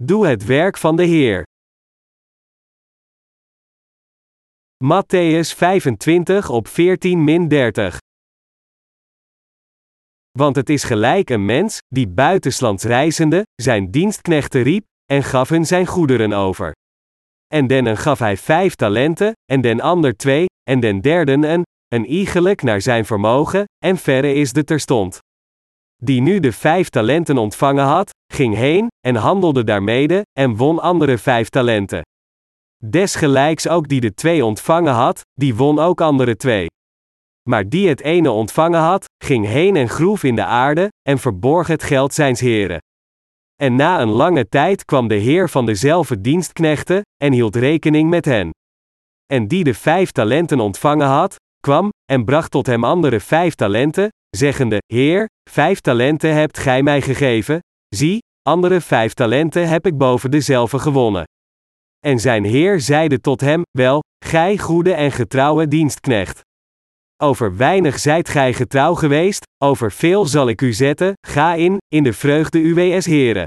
[0.00, 1.42] Doe het werk van de Heer.
[4.84, 7.98] Matthäus 25 op 14 min 30.
[10.38, 15.66] Want het is gelijk een mens, die buitenslands reizende, zijn dienstknechten riep, en gaf hun
[15.66, 16.72] zijn goederen over.
[17.46, 21.62] En den een gaf hij vijf talenten, en den ander twee, en den derden een,
[21.88, 25.18] een iegelijk naar zijn vermogen, en verre is de terstond.
[26.04, 31.18] Die nu de vijf talenten ontvangen had, ging heen, en handelde daarmede, en won andere
[31.18, 32.02] vijf talenten.
[32.84, 36.66] Desgelijks ook die de twee ontvangen had, die won ook andere twee.
[37.48, 41.66] Maar die het ene ontvangen had, ging heen en groef in de aarde, en verborg
[41.66, 42.78] het geld zijns heren.
[43.54, 48.24] En na een lange tijd kwam de heer van dezelfde dienstknechten, en hield rekening met
[48.24, 48.50] hen.
[49.26, 54.08] En die de vijf talenten ontvangen had, kwam, en bracht tot hem andere vijf talenten,
[54.36, 57.58] zeggende: Heer, vijf talenten hebt gij mij gegeven,
[57.88, 61.24] zie, andere vijf talenten heb ik boven dezelfde gewonnen.
[62.06, 66.40] En zijn heer zeide tot hem: Wel, gij goede en getrouwe dienstknecht.
[67.22, 72.02] Over weinig zijt gij getrouw geweest, over veel zal ik u zetten, ga in, in
[72.02, 73.46] de vreugde uws heren.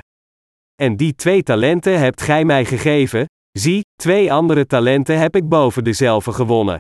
[0.82, 5.84] En die twee talenten hebt gij mij gegeven, zie, twee andere talenten heb ik boven
[5.84, 6.78] dezelfde gewonnen.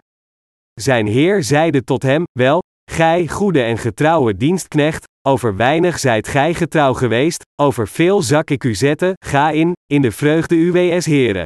[0.73, 2.59] Zijn heer zeide tot hem, wel,
[2.91, 8.63] gij goede en getrouwe dienstknecht, over weinig zijt gij getrouw geweest, over veel zak ik
[8.63, 11.45] u zetten, ga in, in de vreugde uws heren.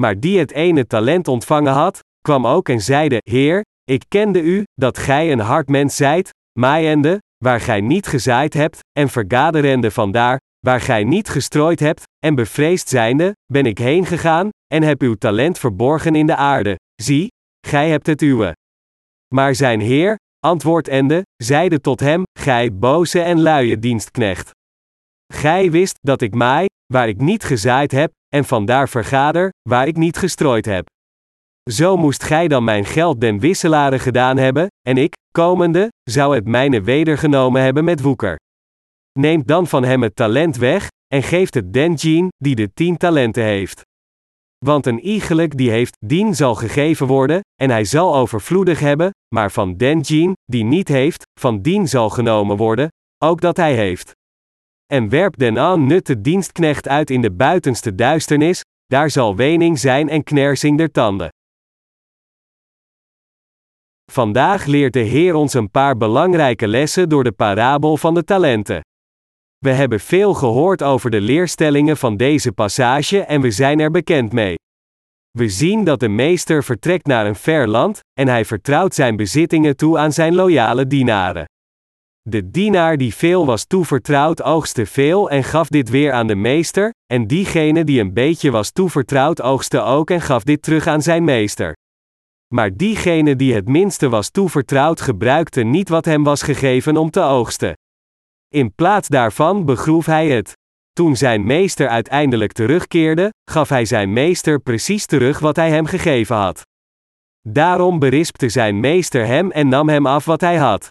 [0.00, 4.62] Maar die het ene talent ontvangen had, kwam ook en zeide, Heer, ik kende u,
[4.74, 10.38] dat gij een hard mens zijt, maaiende, waar gij niet gezaaid hebt, en vergaderende vandaar,
[10.66, 15.14] waar gij niet gestrooid hebt, en bevreesd zijnde, ben ik heen gegaan, en heb uw
[15.14, 16.78] talent verborgen in de aarde.
[17.02, 17.28] Zie,
[17.66, 18.52] gij hebt het uwe.
[19.34, 24.50] Maar zijn heer, antwoordende, zeide tot hem, gij boze en luie dienstknecht.
[25.32, 29.96] Gij wist dat ik maai, waar ik niet gezaaid heb, en vandaar vergader, waar ik
[29.96, 30.86] niet gestrooid heb.
[31.70, 36.46] Zo moest gij dan mijn geld den wisselaren gedaan hebben, en ik, komende, zou het
[36.46, 38.36] mijne wedergenomen hebben met woeker.
[39.18, 42.96] Neemt dan van hem het talent weg, en geeft het den Jean, die de tien
[42.96, 43.82] talenten heeft.
[44.64, 49.50] Want een iegelijk die heeft, dien zal gegeven worden, en hij zal overvloedig hebben, maar
[49.50, 52.88] van den Jean, die niet heeft, van dien zal genomen worden,
[53.24, 54.12] ook dat hij heeft.
[54.86, 60.08] En werp den aan nutte dienstknecht uit in de buitenste duisternis, daar zal wening zijn
[60.08, 61.28] en knersing der tanden.
[64.12, 68.80] Vandaag leert de Heer ons een paar belangrijke lessen door de parabel van de talenten.
[69.64, 74.32] We hebben veel gehoord over de leerstellingen van deze passage en we zijn er bekend
[74.32, 74.54] mee.
[75.30, 79.76] We zien dat de meester vertrekt naar een ver land, en hij vertrouwt zijn bezittingen
[79.76, 81.44] toe aan zijn loyale dienaren.
[82.20, 86.90] De dienaar die veel was toevertrouwd oogste veel en gaf dit weer aan de meester,
[87.12, 91.24] en diegene die een beetje was toevertrouwd oogste ook en gaf dit terug aan zijn
[91.24, 91.72] meester.
[92.54, 97.20] Maar diegene die het minste was toevertrouwd gebruikte niet wat hem was gegeven om te
[97.20, 97.74] oogsten.
[98.54, 100.52] In plaats daarvan begroef hij het.
[100.92, 106.36] Toen zijn meester uiteindelijk terugkeerde, gaf hij zijn meester precies terug wat hij hem gegeven
[106.36, 106.62] had.
[107.48, 110.88] Daarom berispte zijn meester hem en nam hem af wat hij had.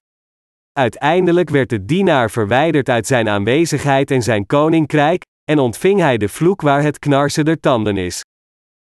[0.71, 6.29] Uiteindelijk werd de dienaar verwijderd uit zijn aanwezigheid en zijn koninkrijk, en ontving hij de
[6.29, 8.21] vloek waar het knarsen der tanden is.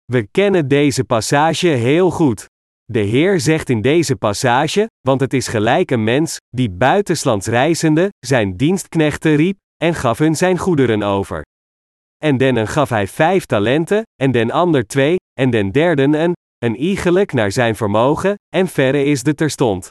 [0.05, 2.48] We kennen deze passage heel goed.
[2.91, 8.09] De Heer zegt in deze passage, want het is gelijk een mens, die buitenslands reizende,
[8.19, 11.41] zijn dienstknechten riep, en gaf hun zijn goederen over.
[12.17, 16.33] En den een gaf hij vijf talenten, en den ander twee, en den derden een,
[16.57, 19.89] een iegelijk naar zijn vermogen, en verre is de terstond.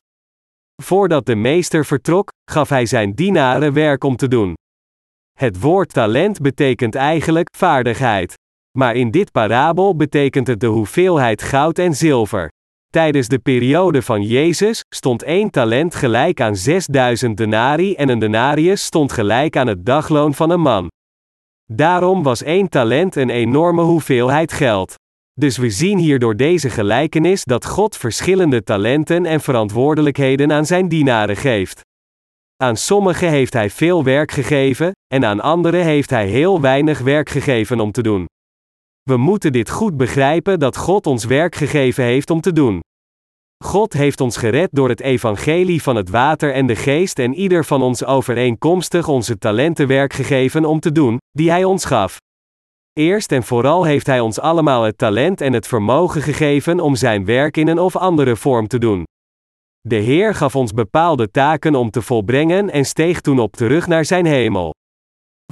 [0.82, 4.54] Voordat de meester vertrok, gaf hij zijn dienaren werk om te doen.
[5.38, 8.34] Het woord talent betekent eigenlijk vaardigheid.
[8.78, 12.48] Maar in dit parabel betekent het de hoeveelheid goud en zilver.
[12.90, 18.84] Tijdens de periode van Jezus stond één talent gelijk aan 6000 denari en een denarius
[18.84, 20.88] stond gelijk aan het dagloon van een man.
[21.72, 24.94] Daarom was één talent een enorme hoeveelheid geld.
[25.32, 30.88] Dus we zien hier door deze gelijkenis dat God verschillende talenten en verantwoordelijkheden aan zijn
[30.88, 31.80] dienaren geeft.
[32.56, 37.28] Aan sommigen heeft hij veel werk gegeven, en aan anderen heeft hij heel weinig werk
[37.28, 38.26] gegeven om te doen.
[39.08, 42.80] We moeten dit goed begrijpen dat God ons werk gegeven heeft om te doen.
[43.64, 47.64] God heeft ons gered door het evangelie van het water en de geest en ieder
[47.64, 52.16] van ons overeenkomstig onze talenten werk gegeven om te doen, die Hij ons gaf.
[52.92, 57.24] Eerst en vooral heeft Hij ons allemaal het talent en het vermogen gegeven om Zijn
[57.24, 59.04] werk in een of andere vorm te doen.
[59.80, 64.04] De Heer gaf ons bepaalde taken om te volbrengen en steeg toen op terug naar
[64.04, 64.74] Zijn hemel.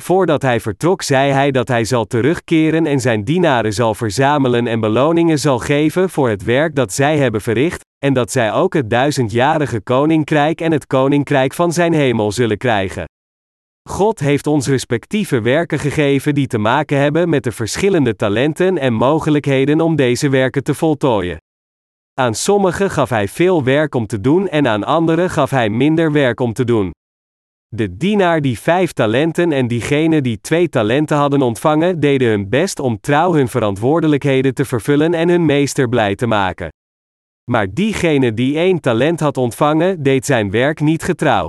[0.00, 4.80] Voordat hij vertrok zei hij dat hij zal terugkeren en zijn dienaren zal verzamelen en
[4.80, 8.90] beloningen zal geven voor het werk dat zij hebben verricht, en dat zij ook het
[8.90, 13.04] duizendjarige koninkrijk en het koninkrijk van zijn hemel zullen krijgen.
[13.88, 18.92] God heeft ons respectieve werken gegeven die te maken hebben met de verschillende talenten en
[18.92, 21.36] mogelijkheden om deze werken te voltooien.
[22.14, 26.12] Aan sommigen gaf hij veel werk om te doen en aan anderen gaf hij minder
[26.12, 26.90] werk om te doen.
[27.68, 32.78] De dienaar die vijf talenten en diegene die twee talenten hadden ontvangen, deden hun best
[32.78, 36.68] om trouw hun verantwoordelijkheden te vervullen en hun meester blij te maken.
[37.50, 41.46] Maar diegene die één talent had ontvangen, deed zijn werk niet getrouw.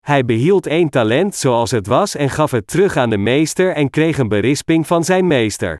[0.00, 3.90] Hij behield één talent zoals het was en gaf het terug aan de meester en
[3.90, 5.76] kreeg een berisping van zijn meester.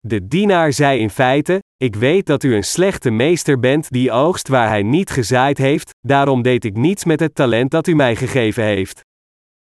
[0.00, 4.48] De dienaar zei in feite: Ik weet dat u een slechte meester bent die oogst
[4.48, 8.16] waar hij niet gezaaid heeft, daarom deed ik niets met het talent dat u mij
[8.16, 9.00] gegeven heeft.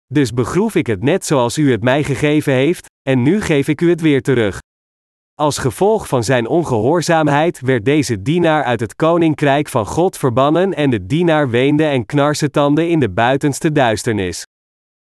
[0.05, 3.81] Dus begroef ik het net zoals u het mij gegeven heeft, en nu geef ik
[3.81, 4.59] u het weer terug.
[5.33, 10.89] Als gevolg van zijn ongehoorzaamheid werd deze dienaar uit het koninkrijk van God verbannen en
[10.89, 14.43] de dienaar weende en knarsetande in de buitenste duisternis.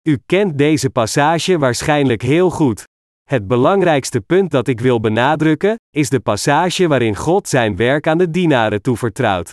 [0.09, 2.85] U kent deze passage waarschijnlijk heel goed.
[3.31, 8.19] Het belangrijkste punt dat ik wil benadrukken, is de passage waarin God zijn werk aan
[8.19, 9.51] de dienaren toevertrouwt.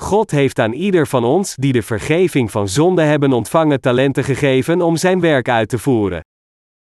[0.00, 4.82] God heeft aan ieder van ons die de vergeving van zonde hebben ontvangen talenten gegeven
[4.82, 6.20] om zijn werk uit te voeren.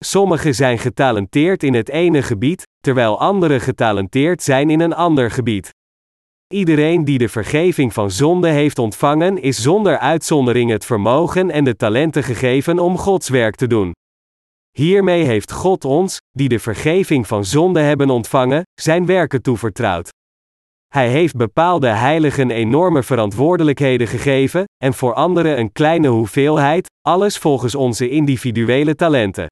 [0.04, 5.70] Sommigen zijn getalenteerd in het ene gebied, terwijl anderen getalenteerd zijn in een ander gebied.
[6.54, 11.76] Iedereen die de vergeving van zonde heeft ontvangen, is zonder uitzondering het vermogen en de
[11.76, 13.92] talenten gegeven om Gods werk te doen.
[14.70, 20.08] Hiermee heeft God ons, die de vergeving van zonde hebben ontvangen, zijn werken toevertrouwd.
[20.88, 27.74] Hij heeft bepaalde heiligen enorme verantwoordelijkheden gegeven, en voor anderen een kleine hoeveelheid, alles volgens
[27.74, 29.46] onze individuele talenten.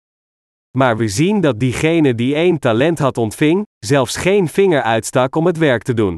[0.79, 5.47] Maar we zien dat diegene die één talent had ontving, zelfs geen vinger uitstak om
[5.47, 6.17] het werk te doen.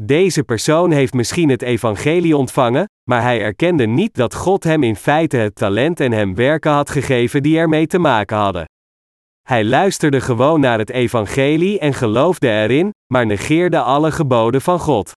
[0.00, 4.96] Deze persoon heeft misschien het evangelie ontvangen, maar hij erkende niet dat God hem in
[4.96, 8.64] feite het talent en hem werken had gegeven die ermee te maken hadden.
[9.42, 15.12] Hij luisterde gewoon naar het evangelie en geloofde erin, maar negeerde alle geboden van God.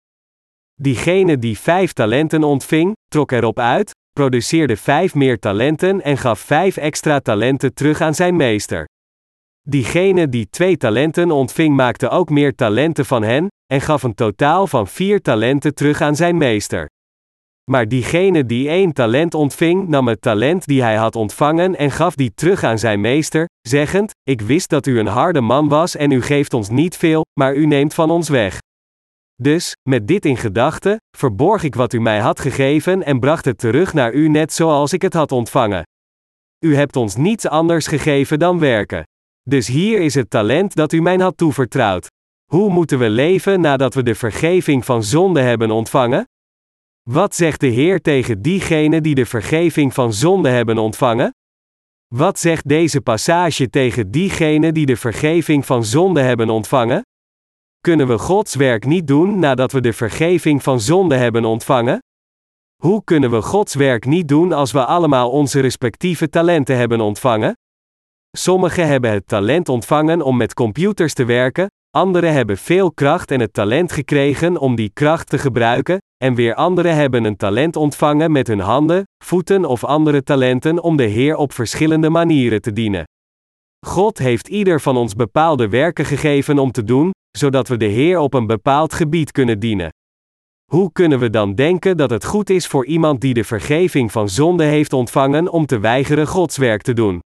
[0.74, 6.76] Diegene die vijf talenten ontving, trok erop uit, produceerde vijf meer talenten en gaf vijf
[6.76, 8.86] extra talenten terug aan zijn meester.
[9.68, 14.66] Diegene die twee talenten ontving maakte ook meer talenten van hen, en gaf een totaal
[14.66, 16.86] van vier talenten terug aan zijn meester.
[17.70, 22.14] Maar diegene die één talent ontving, nam het talent die hij had ontvangen en gaf
[22.14, 26.10] die terug aan zijn meester, zeggend: Ik wist dat u een harde man was en
[26.10, 28.58] u geeft ons niet veel, maar u neemt van ons weg.
[29.42, 33.58] Dus, met dit in gedachten, verborg ik wat u mij had gegeven en bracht het
[33.58, 35.82] terug naar u net zoals ik het had ontvangen.
[36.64, 39.04] U hebt ons niets anders gegeven dan werken.
[39.42, 42.10] Dus hier is het talent dat u mij had toevertrouwd.
[42.50, 46.24] Hoe moeten we leven nadat we de vergeving van zonde hebben ontvangen?
[47.10, 51.34] Wat zegt de Heer tegen diegenen die de vergeving van zonde hebben ontvangen?
[52.14, 57.02] Wat zegt deze passage tegen diegenen die de vergeving van zonde hebben ontvangen?
[57.80, 61.98] Kunnen we Gods werk niet doen nadat we de vergeving van zonde hebben ontvangen?
[62.82, 67.54] Hoe kunnen we Gods werk niet doen als we allemaal onze respectieve talenten hebben ontvangen?
[68.38, 73.40] Sommigen hebben het talent ontvangen om met computers te werken, anderen hebben veel kracht en
[73.40, 78.32] het talent gekregen om die kracht te gebruiken, en weer anderen hebben een talent ontvangen
[78.32, 83.04] met hun handen, voeten of andere talenten om de Heer op verschillende manieren te dienen.
[83.86, 88.18] God heeft ieder van ons bepaalde werken gegeven om te doen, zodat we de Heer
[88.18, 89.90] op een bepaald gebied kunnen dienen.
[90.70, 94.28] Hoe kunnen we dan denken dat het goed is voor iemand die de vergeving van
[94.28, 97.20] zonde heeft ontvangen om te weigeren Gods werk te doen?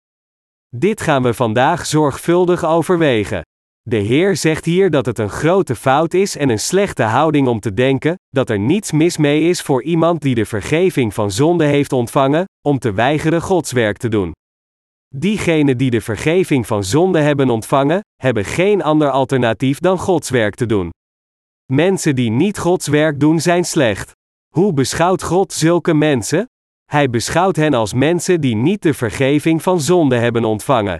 [0.78, 3.42] Dit gaan we vandaag zorgvuldig overwegen.
[3.82, 7.60] De Heer zegt hier dat het een grote fout is en een slechte houding om
[7.60, 11.66] te denken dat er niets mis mee is voor iemand die de vergeving van zonde
[11.66, 14.32] heeft ontvangen, om te weigeren Gods werk te doen.
[15.16, 20.56] Diegenen die de vergeving van zonde hebben ontvangen, hebben geen ander alternatief dan Gods werk
[20.56, 20.90] te doen.
[21.72, 24.12] Mensen die niet Gods werk doen zijn slecht.
[24.54, 26.46] Hoe beschouwt God zulke mensen?
[26.86, 30.98] Hij beschouwt hen als mensen die niet de vergeving van zonde hebben ontvangen.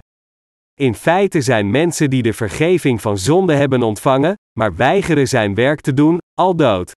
[0.80, 5.80] In feite zijn mensen die de vergeving van zonde hebben ontvangen, maar weigeren zijn werk
[5.80, 6.92] te doen, al dood.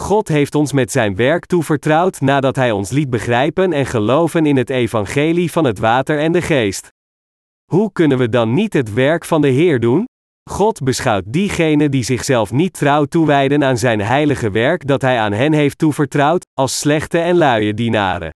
[0.00, 4.56] God heeft ons met zijn werk toevertrouwd nadat Hij ons liet begrijpen en geloven in
[4.56, 6.88] het evangelie van het water en de geest.
[7.70, 10.04] Hoe kunnen we dan niet het werk van de Heer doen?
[10.50, 15.32] God beschouwt diegenen die zichzelf niet trouw toewijden aan zijn heilige werk dat Hij aan
[15.32, 18.30] hen heeft toevertrouwd, als slechte en luie dienaren.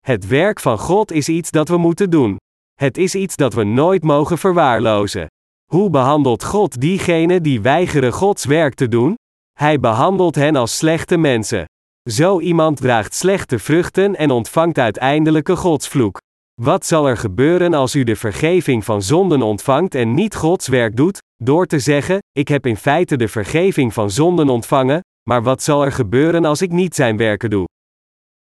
[0.00, 2.36] Het werk van God is iets dat we moeten doen.
[2.74, 5.26] Het is iets dat we nooit mogen verwaarlozen.
[5.70, 9.14] Hoe behandelt God diegenen die weigeren Gods werk te doen?
[9.58, 11.64] Hij behandelt hen als slechte mensen.
[12.10, 16.18] Zo iemand draagt slechte vruchten en ontvangt uiteindelijk een godsvloek.
[16.62, 20.96] Wat zal er gebeuren als u de vergeving van zonden ontvangt en niet Gods werk
[20.96, 25.62] doet, door te zeggen: Ik heb in feite de vergeving van zonden ontvangen, maar wat
[25.62, 27.64] zal er gebeuren als ik niet zijn werken doe?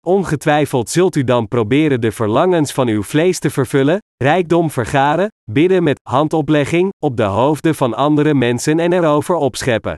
[0.06, 5.82] Ongetwijfeld zult u dan proberen de verlangens van uw vlees te vervullen, rijkdom vergaren, bidden
[5.82, 9.94] met handoplegging op de hoofden van andere mensen en erover opscheppen.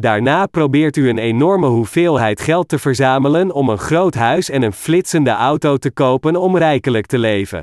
[0.00, 4.72] Daarna probeert u een enorme hoeveelheid geld te verzamelen om een groot huis en een
[4.72, 7.60] flitsende auto te kopen om rijkelijk te leven.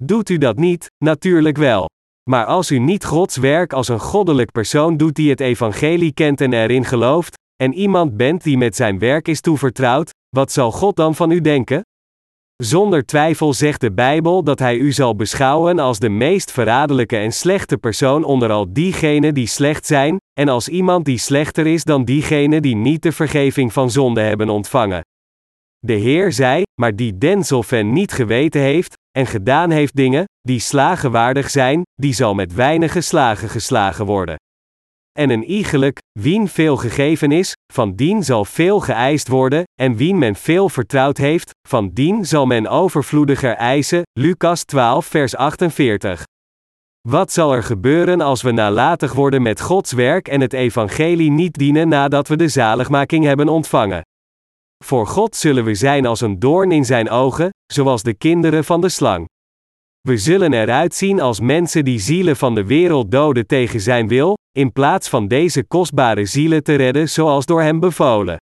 [0.00, 0.86] Doet u dat niet?
[1.04, 1.86] Natuurlijk wel.
[2.30, 6.40] Maar als u niet Gods werk als een goddelijk persoon doet die het evangelie kent
[6.40, 10.96] en erin gelooft, en iemand bent die met zijn werk is toevertrouwd, wat zal God
[10.96, 11.82] dan van u denken?
[12.62, 17.32] Zonder twijfel zegt de Bijbel dat Hij u zal beschouwen als de meest verraderlijke en
[17.32, 22.04] slechte persoon onder al diegenen die slecht zijn, en als iemand die slechter is dan
[22.04, 25.00] diegenen die niet de vergeving van zonde hebben ontvangen.
[25.78, 31.50] De Heer zei, maar die Denzelfen niet geweten heeft, en gedaan heeft dingen, die slagenwaardig
[31.50, 34.36] zijn, die zal met weinige slagen geslagen worden.
[35.18, 40.18] En een iegelijk, wien veel gegeven is, van dien zal veel geëist worden, en wien
[40.18, 44.02] men veel vertrouwd heeft, van dien zal men overvloediger eisen.
[44.12, 46.24] Lucas 12, vers 48.
[47.08, 51.54] Wat zal er gebeuren als we nalatig worden met Gods werk en het evangelie niet
[51.54, 54.02] dienen nadat we de zaligmaking hebben ontvangen?
[54.84, 58.80] Voor God zullen we zijn als een doorn in zijn ogen, zoals de kinderen van
[58.80, 59.26] de slang.
[60.08, 64.36] We zullen eruit zien als mensen die zielen van de wereld doden tegen zijn wil,
[64.58, 68.36] in plaats van deze kostbare zielen te redden zoals door hem bevolen.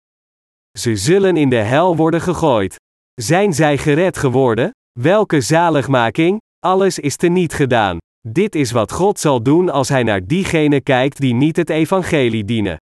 [0.78, 2.76] Ze zullen in de hel worden gegooid.
[3.20, 4.70] Zijn zij gered geworden?
[5.00, 6.40] Welke zaligmaking?
[6.58, 7.98] Alles is teniet gedaan.
[8.28, 12.44] Dit is wat God zal doen als Hij naar diegenen kijkt die niet het evangelie
[12.44, 12.76] dienen.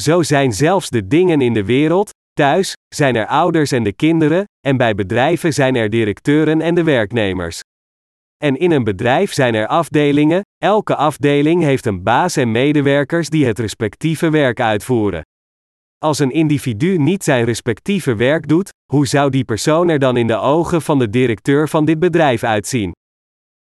[0.00, 4.44] Zo zijn zelfs de dingen in de wereld, thuis, zijn er ouders en de kinderen,
[4.66, 7.60] en bij bedrijven zijn er directeuren en de werknemers.
[8.44, 13.46] En in een bedrijf zijn er afdelingen, elke afdeling heeft een baas en medewerkers die
[13.46, 15.22] het respectieve werk uitvoeren.
[15.98, 20.26] Als een individu niet zijn respectieve werk doet, hoe zou die persoon er dan in
[20.26, 22.92] de ogen van de directeur van dit bedrijf uitzien?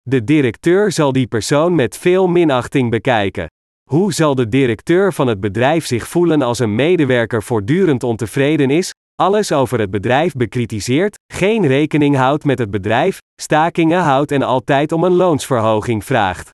[0.02, 3.48] De directeur zal die persoon met veel minachting bekijken.
[3.90, 8.92] Hoe zal de directeur van het bedrijf zich voelen als een medewerker voortdurend ontevreden is,
[9.20, 14.92] alles over het bedrijf bekritiseert, geen rekening houdt met het bedrijf, stakingen houdt en altijd
[14.92, 16.50] om een loonsverhoging vraagt?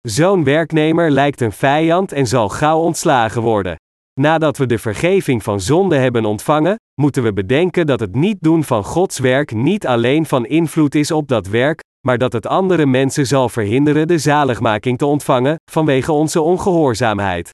[0.00, 3.76] Zo'n werknemer lijkt een vijand en zal gauw ontslagen worden.
[4.20, 8.64] Nadat we de vergeving van zonde hebben ontvangen, moeten we bedenken dat het niet doen
[8.64, 12.86] van Gods werk niet alleen van invloed is op dat werk, maar dat het andere
[12.86, 17.50] mensen zal verhinderen de zaligmaking te ontvangen, vanwege onze ongehoorzaamheid.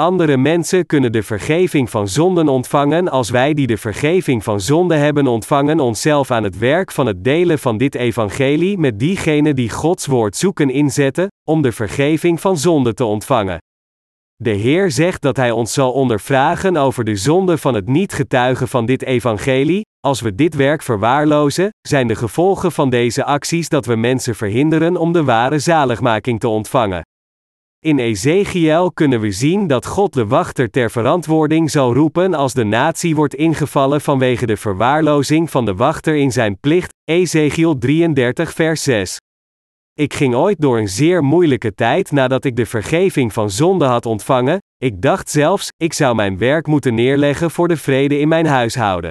[0.00, 4.94] Andere mensen kunnen de vergeving van zonden ontvangen als wij die de vergeving van zonde
[4.94, 9.70] hebben ontvangen onszelf aan het werk van het delen van dit evangelie met diegenen die
[9.70, 13.58] Gods woord zoeken inzetten, om de vergeving van zonde te ontvangen.
[14.36, 18.68] De Heer zegt dat Hij ons zal ondervragen over de zonde van het niet getuigen
[18.68, 19.80] van dit evangelie.
[20.00, 24.96] Als we dit werk verwaarlozen, zijn de gevolgen van deze acties dat we mensen verhinderen
[24.96, 27.02] om de ware zaligmaking te ontvangen.
[27.86, 32.64] In Ezekiel kunnen we zien dat God de wachter ter verantwoording zal roepen als de
[32.64, 36.94] natie wordt ingevallen vanwege de verwaarlozing van de wachter in zijn plicht.
[37.04, 39.16] Ezekiel 33 vers 6.
[39.92, 44.06] Ik ging ooit door een zeer moeilijke tijd nadat ik de vergeving van zonde had
[44.06, 44.58] ontvangen.
[44.76, 49.10] Ik dacht zelfs, ik zou mijn werk moeten neerleggen voor de vrede in mijn huishouden.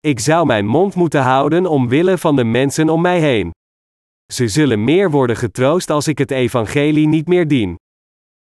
[0.00, 3.50] Ik zou mijn mond moeten houden omwille van de mensen om mij heen.
[4.32, 7.80] Ze zullen meer worden getroost als ik het evangelie niet meer dien.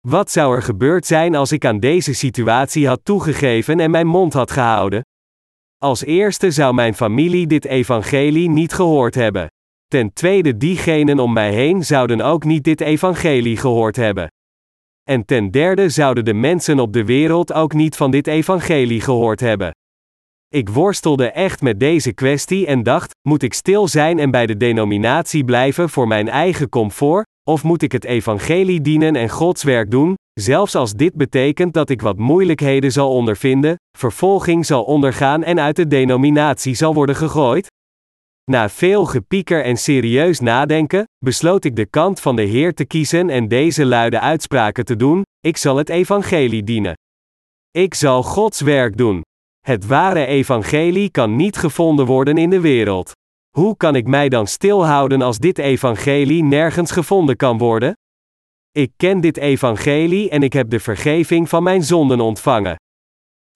[0.09, 4.32] Wat zou er gebeurd zijn als ik aan deze situatie had toegegeven en mijn mond
[4.32, 5.02] had gehouden?
[5.78, 9.47] Als eerste zou mijn familie dit evangelie niet gehoord hebben.
[9.87, 14.26] Ten tweede, diegenen om mij heen zouden ook niet dit evangelie gehoord hebben.
[15.02, 19.40] En ten derde zouden de mensen op de wereld ook niet van dit evangelie gehoord
[19.40, 19.71] hebben.
[20.52, 24.56] Ik worstelde echt met deze kwestie en dacht: moet ik stil zijn en bij de
[24.56, 29.90] denominatie blijven voor mijn eigen comfort, of moet ik het evangelie dienen en Gods werk
[29.90, 35.61] doen, zelfs als dit betekent dat ik wat moeilijkheden zal ondervinden, vervolging zal ondergaan en
[35.61, 37.66] uit de denominatie zal worden gegooid?
[38.50, 43.30] Na veel gepieker en serieus nadenken, besloot ik de kant van de Heer te kiezen
[43.30, 46.94] en deze luide uitspraken te doen: Ik zal het evangelie dienen.
[47.71, 49.23] Ik zal Gods werk doen.
[49.66, 53.12] Het ware evangelie kan niet gevonden worden in de wereld.
[53.57, 57.92] Hoe kan ik mij dan stilhouden als dit evangelie nergens gevonden kan worden?
[58.71, 62.76] Ik ken dit evangelie en ik heb de vergeving van mijn zonden ontvangen.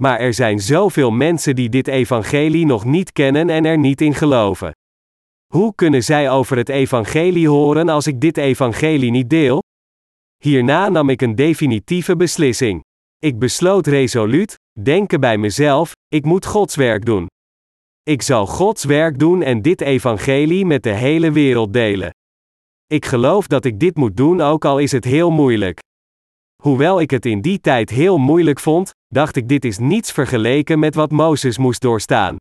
[0.03, 4.15] Maar er zijn zoveel mensen die dit evangelie nog niet kennen en er niet in
[4.15, 4.73] geloven.
[5.53, 9.63] Hoe kunnen zij over het evangelie horen als ik dit evangelie niet deel?
[10.43, 12.85] Hierna nam ik een definitieve beslissing.
[13.19, 17.27] Ik besloot resoluut, denken bij mezelf, ik moet Gods werk doen.
[18.03, 22.11] Ik zal Gods werk doen en dit evangelie met de hele wereld delen.
[22.87, 25.79] Ik geloof dat ik dit moet doen ook al is het heel moeilijk.
[26.63, 30.79] Hoewel ik het in die tijd heel moeilijk vond, dacht ik dit is niets vergeleken
[30.79, 32.37] met wat Mozes moest doorstaan.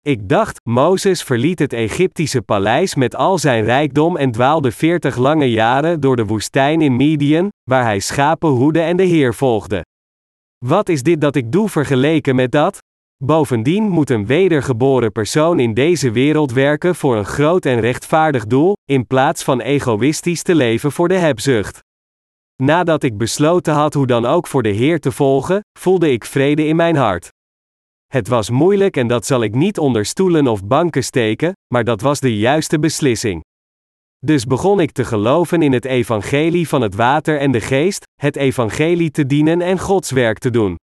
[0.00, 5.50] Ik dacht, Mozes verliet het Egyptische paleis met al zijn rijkdom en dwaalde veertig lange
[5.50, 9.82] jaren door de woestijn in Midian, waar hij schapen hoede en de Heer volgde.
[10.66, 12.78] Wat is dit dat ik doe vergeleken met dat?
[13.24, 18.76] Bovendien moet een wedergeboren persoon in deze wereld werken voor een groot en rechtvaardig doel,
[18.84, 21.78] in plaats van egoïstisch te leven voor de hebzucht.
[22.62, 26.66] Nadat ik besloten had hoe dan ook voor de Heer te volgen, voelde ik vrede
[26.66, 27.28] in mijn hart.
[28.06, 32.00] Het was moeilijk en dat zal ik niet onder stoelen of banken steken, maar dat
[32.00, 33.42] was de juiste beslissing.
[34.24, 38.36] Dus begon ik te geloven in het evangelie van het water en de geest, het
[38.36, 40.76] evangelie te dienen en Gods werk te doen.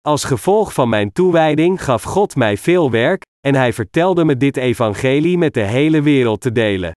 [0.00, 4.56] Als gevolg van mijn toewijding gaf God mij veel werk, en hij vertelde me dit
[4.56, 6.92] evangelie met de hele wereld te delen.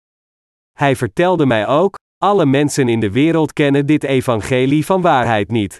[0.77, 5.77] Hij vertelde mij ook, alle mensen in de wereld kennen dit evangelie van waarheid niet.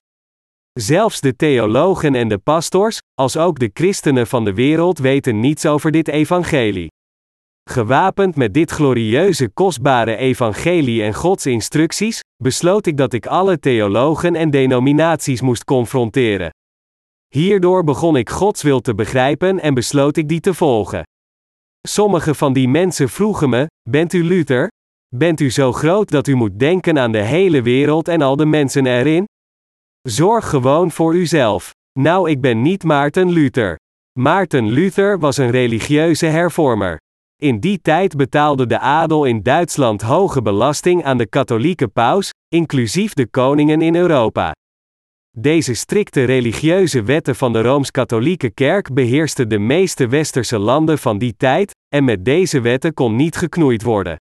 [0.73, 5.65] Zelfs de theologen en de pastors, als ook de christenen van de wereld weten niets
[5.65, 6.87] over dit evangelie.
[7.69, 14.35] Gewapend met dit glorieuze kostbare evangelie en Gods instructies, besloot ik dat ik alle theologen
[14.35, 16.49] en denominaties moest confronteren.
[17.27, 21.03] Hierdoor begon ik Gods wil te begrijpen en besloot ik die te volgen.
[21.87, 24.67] Sommige van die mensen vroegen me: Bent u Luther?
[25.15, 28.45] Bent u zo groot dat u moet denken aan de hele wereld en al de
[28.45, 29.25] mensen erin?
[30.01, 31.71] Zorg gewoon voor uzelf.
[31.99, 33.75] Nou, ik ben niet Maarten Luther.
[34.19, 36.97] Maarten Luther was een religieuze hervormer.
[37.41, 43.13] In die tijd betaalde de adel in Duitsland hoge belasting aan de katholieke paus, inclusief
[43.13, 44.51] de koningen in Europa.
[45.37, 51.35] Deze strikte religieuze wetten van de Rooms-Katholieke Kerk beheersten de meeste westerse landen van die
[51.37, 54.17] tijd, en met deze wetten kon niet geknoeid worden.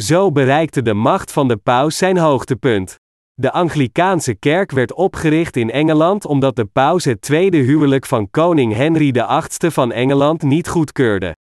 [0.00, 2.96] Zo bereikte de macht van de paus zijn hoogtepunt.
[3.34, 8.74] De Anglikaanse kerk werd opgericht in Engeland omdat de paus het tweede huwelijk van koning
[8.74, 11.36] Henry VIII van Engeland niet goedkeurde.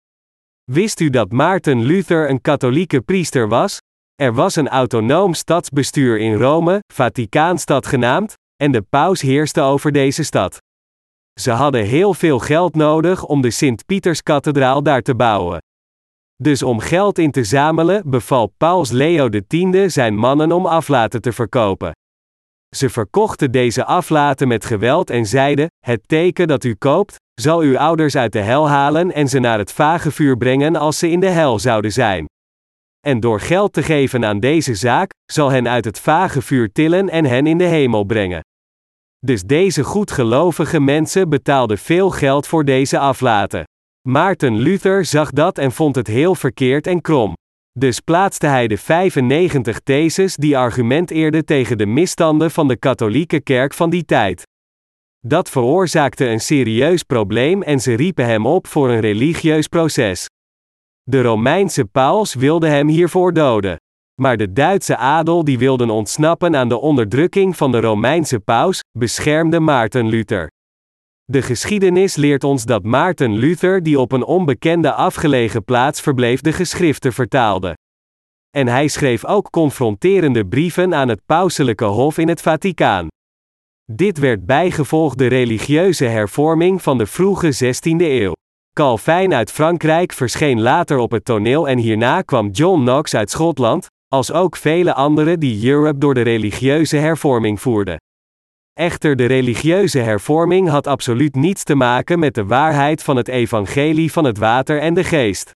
[0.72, 3.78] Wist u dat Maarten Luther een katholieke priester was?
[4.16, 10.24] Er was een autonoom stadsbestuur in Rome, Vaticaanstad genaamd, en de paus heerste over deze
[10.24, 10.58] stad.
[11.40, 15.58] Ze hadden heel veel geld nodig om de Sint-Pieterskathedraal daar te bouwen.
[16.36, 21.32] Dus om geld in te zamelen beval Paus Leo X zijn mannen om aflaten te
[21.32, 21.92] verkopen.
[22.76, 27.78] Ze verkochten deze aflaten met geweld en zeiden: Het teken dat u koopt, zal uw
[27.78, 31.30] ouders uit de hel halen en ze naar het vagevuur brengen als ze in de
[31.30, 32.26] hel zouden zijn.
[33.08, 37.26] En door geld te geven aan deze zaak, zal hen uit het vagevuur tillen en
[37.26, 38.42] hen in de hemel brengen.
[39.20, 43.64] Dus deze goedgelovige mensen betaalden veel geld voor deze aflaten.
[44.08, 47.34] Maarten Luther zag dat en vond het heel verkeerd en krom.
[47.80, 53.74] Dus plaatste hij de 95 theses die argumenteerden tegen de misstanden van de katholieke kerk
[53.74, 54.44] van die tijd.
[55.20, 60.26] Dat veroorzaakte een serieus probleem en ze riepen hem op voor een religieus proces.
[61.04, 63.78] De Romeinse paus wilde hem hiervoor doden.
[64.22, 69.60] Maar de Duitse adel die wilden ontsnappen aan de onderdrukking van de Romeinse paus, beschermde
[69.60, 70.48] Maarten Luther.
[71.26, 76.54] De geschiedenis leert ons dat Maarten Luther, die op een onbekende afgelegen plaats verbleef, de
[76.54, 77.78] geschriften vertaalde.
[78.50, 83.08] En hij schreef ook confronterende brieven aan het pauselijke hof in het Vaticaan.
[83.92, 88.34] Dit werd bijgevolgd de religieuze hervorming van de vroege 16e eeuw.
[88.74, 93.88] Calvijn uit Frankrijk verscheen later op het toneel en hierna kwam John Knox uit Schotland,
[94.08, 97.98] als ook vele anderen die Europe door de religieuze hervorming voerden.
[98.74, 104.12] Echter, de religieuze hervorming had absoluut niets te maken met de waarheid van het evangelie
[104.12, 105.52] van het water en de geest.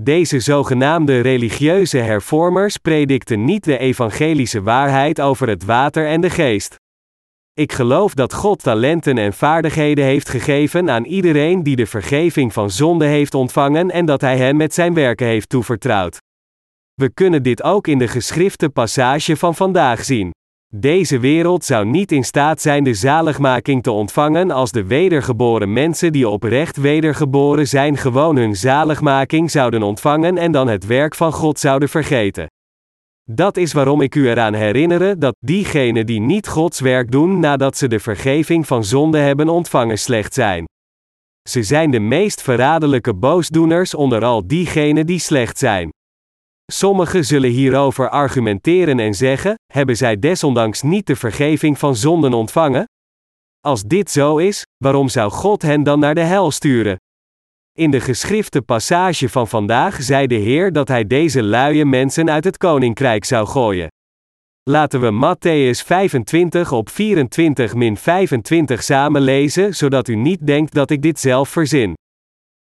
[0.00, 6.74] Deze zogenaamde religieuze hervormers predikten niet de evangelische waarheid over het water en de geest.
[7.52, 12.70] Ik geloof dat God talenten en vaardigheden heeft gegeven aan iedereen die de vergeving van
[12.70, 16.18] zonde heeft ontvangen en dat Hij hen met zijn werken heeft toevertrouwd.
[16.94, 20.30] We kunnen dit ook in de geschrifte passage van vandaag zien.
[20.74, 26.12] Deze wereld zou niet in staat zijn de zaligmaking te ontvangen als de wedergeboren mensen
[26.12, 31.58] die oprecht wedergeboren zijn gewoon hun zaligmaking zouden ontvangen en dan het werk van God
[31.58, 32.46] zouden vergeten.
[33.30, 37.76] Dat is waarom ik u eraan herinnere dat diegenen die niet Gods werk doen nadat
[37.76, 40.64] ze de vergeving van zonde hebben ontvangen slecht zijn.
[41.48, 45.90] Ze zijn de meest verraderlijke boosdoeners onder al diegenen die slecht zijn.
[46.72, 52.84] Sommigen zullen hierover argumenteren en zeggen: hebben zij desondanks niet de vergeving van zonden ontvangen?
[53.60, 56.96] Als dit zo is, waarom zou God hen dan naar de hel sturen?
[57.78, 62.44] In de geschrifte passage van vandaag zei de Heer dat Hij deze luie mensen uit
[62.44, 63.88] het koninkrijk zou gooien.
[64.70, 66.92] Laten we Matthäus 25 op 24-25
[68.78, 71.94] samen lezen, zodat u niet denkt dat ik dit zelf verzin.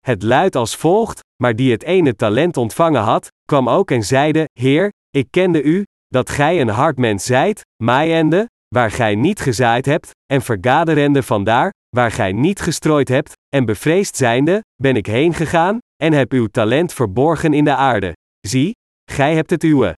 [0.07, 4.45] Het luidt als volgt: Maar die het ene talent ontvangen had, kwam ook en zeide:
[4.53, 9.87] Heer, ik kende u, dat gij een hard mens zijt, maaiende, waar gij niet gezaaid
[9.87, 15.35] hebt, en vergaderende vandaar, waar gij niet gestrooid hebt, en bevreesd zijnde, ben ik heen
[15.35, 18.13] gegaan, en heb uw talent verborgen in de aarde.
[18.47, 18.73] Zie,
[19.11, 19.95] gij hebt het uwe.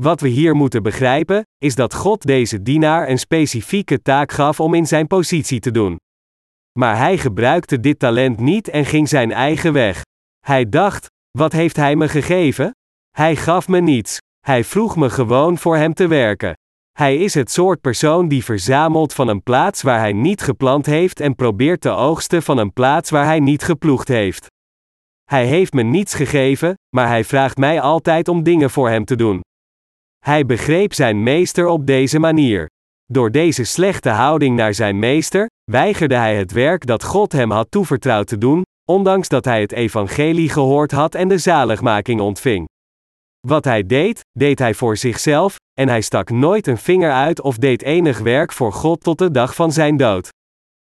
[0.00, 4.74] Wat we hier moeten begrijpen, is dat God deze dienaar een specifieke taak gaf om
[4.74, 5.96] in zijn positie te doen.
[6.78, 10.02] Maar hij gebruikte dit talent niet en ging zijn eigen weg.
[10.46, 11.06] Hij dacht:
[11.38, 12.70] wat heeft hij me gegeven?
[13.10, 14.18] Hij gaf me niets.
[14.40, 16.54] Hij vroeg me gewoon voor hem te werken.
[16.92, 21.20] Hij is het soort persoon die verzamelt van een plaats waar hij niet geplant heeft
[21.20, 24.46] en probeert te oogsten van een plaats waar hij niet geploegd heeft.
[25.24, 29.16] Hij heeft me niets gegeven, maar hij vraagt mij altijd om dingen voor hem te
[29.16, 29.40] doen.
[30.18, 32.66] Hij begreep zijn meester op deze manier.
[33.06, 37.70] Door deze slechte houding naar zijn meester, weigerde hij het werk dat God hem had
[37.70, 42.68] toevertrouwd te doen, ondanks dat hij het evangelie gehoord had en de zaligmaking ontving.
[43.46, 47.56] Wat hij deed, deed hij voor zichzelf, en hij stak nooit een vinger uit of
[47.56, 50.28] deed enig werk voor God tot de dag van zijn dood.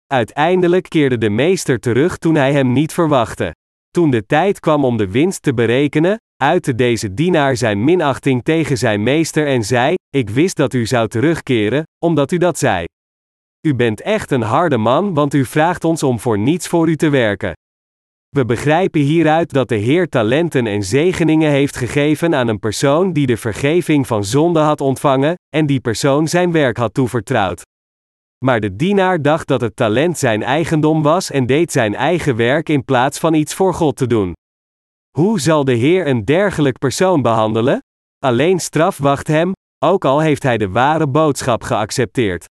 [0.06, 3.54] Uiteindelijk keerde de meester terug toen hij hem niet verwachtte.
[3.90, 8.78] Toen de tijd kwam om de winst te berekenen, uitte deze dienaar zijn minachting tegen
[8.78, 12.84] zijn meester en zei: Ik wist dat u zou terugkeren, omdat u dat zei.
[13.66, 16.96] U bent echt een harde man, want u vraagt ons om voor niets voor u
[16.96, 17.52] te werken.
[18.28, 23.26] We begrijpen hieruit dat de Heer talenten en zegeningen heeft gegeven aan een persoon die
[23.26, 27.62] de vergeving van zonde had ontvangen, en die persoon zijn werk had toevertrouwd.
[28.44, 32.68] Maar de dienaar dacht dat het talent zijn eigendom was en deed zijn eigen werk
[32.68, 34.32] in plaats van iets voor God te doen.
[35.18, 37.78] Hoe zal de Heer een dergelijk persoon behandelen?
[38.18, 39.52] Alleen straf wacht hem,
[39.84, 42.50] ook al heeft hij de ware boodschap geaccepteerd.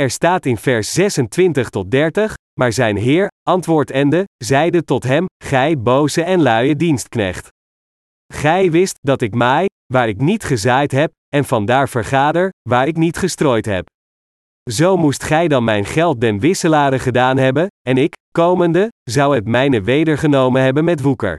[0.00, 5.78] Er staat in vers 26 tot 30, maar zijn Heer, antwoordende, zeide tot hem: Gij
[5.78, 7.48] boze en luie dienstknecht.
[8.32, 12.96] Gij wist dat ik maai, waar ik niet gezaaid heb, en vandaar vergader, waar ik
[12.96, 13.86] niet gestrooid heb.
[14.70, 19.46] Zo moest gij dan mijn geld den wisselaren gedaan hebben, en ik, komende, zou het
[19.46, 21.36] mijne wedergenomen hebben met woeker.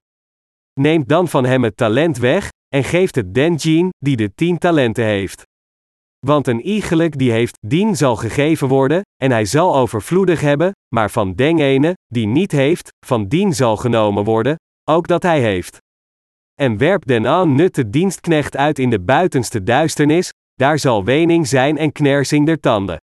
[0.80, 4.58] Neemt dan van hem het talent weg, en geeft het den Jean, die de tien
[4.58, 5.44] talenten heeft.
[6.26, 11.12] Want een iegelijk die heeft, dien zal gegeven worden, en hij zal overvloedig hebben, maar
[11.12, 14.56] van den ene, die niet heeft, van dien zal genomen worden,
[14.90, 15.78] ook dat hij heeft.
[16.54, 21.78] En werp den aan nutte dienstknecht uit in de buitenste duisternis, daar zal wening zijn
[21.78, 22.98] en knersing der tanden.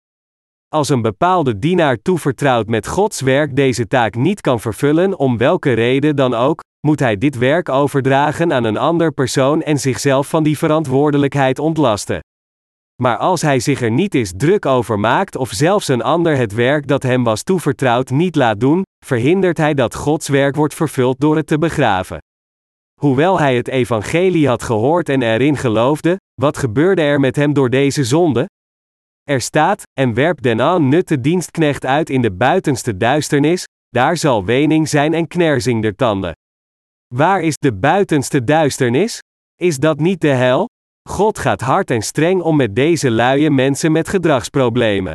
[0.68, 5.72] Als een bepaalde dienaar toevertrouwd met Gods werk deze taak niet kan vervullen, om welke
[5.72, 10.42] reden dan ook, moet hij dit werk overdragen aan een ander persoon en zichzelf van
[10.42, 12.20] die verantwoordelijkheid ontlasten.
[13.00, 16.52] Maar als hij zich er niet eens druk over maakt of zelfs een ander het
[16.52, 21.20] werk dat hem was toevertrouwd niet laat doen, verhindert hij dat Gods werk wordt vervuld
[21.20, 22.18] door het te begraven.
[23.00, 27.70] Hoewel hij het evangelie had gehoord en erin geloofde, wat gebeurde er met hem door
[27.70, 28.48] deze zonde?
[29.22, 34.44] Er staat, en werp den aan nutte dienstknecht uit in de buitenste duisternis, daar zal
[34.44, 36.32] wening zijn en knersing der tanden.
[37.14, 39.18] Waar is de buitenste duisternis?
[39.56, 40.68] Is dat niet de hel?
[41.08, 45.14] God gaat hard en streng om met deze luie mensen met gedragsproblemen.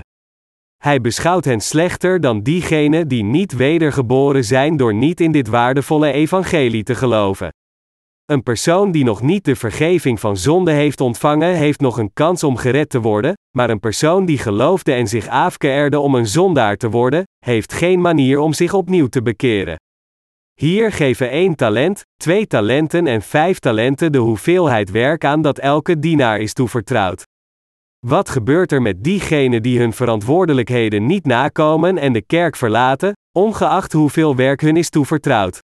[0.77, 6.11] Hij beschouwt hen slechter dan diegenen die niet wedergeboren zijn door niet in dit waardevolle
[6.11, 7.49] evangelie te geloven.
[8.25, 12.43] Een persoon die nog niet de vergeving van zonde heeft ontvangen, heeft nog een kans
[12.43, 16.77] om gered te worden, maar een persoon die geloofde en zich afkeerde om een zondaar
[16.77, 19.75] te worden, heeft geen manier om zich opnieuw te bekeren.
[20.61, 25.99] Hier geven één talent, twee talenten en vijf talenten de hoeveelheid werk aan dat elke
[25.99, 27.23] dienaar is toevertrouwd.
[27.99, 33.93] Wat gebeurt er met diegenen die hun verantwoordelijkheden niet nakomen en de kerk verlaten, ongeacht
[33.93, 35.59] hoeveel werk hun is toevertrouwd?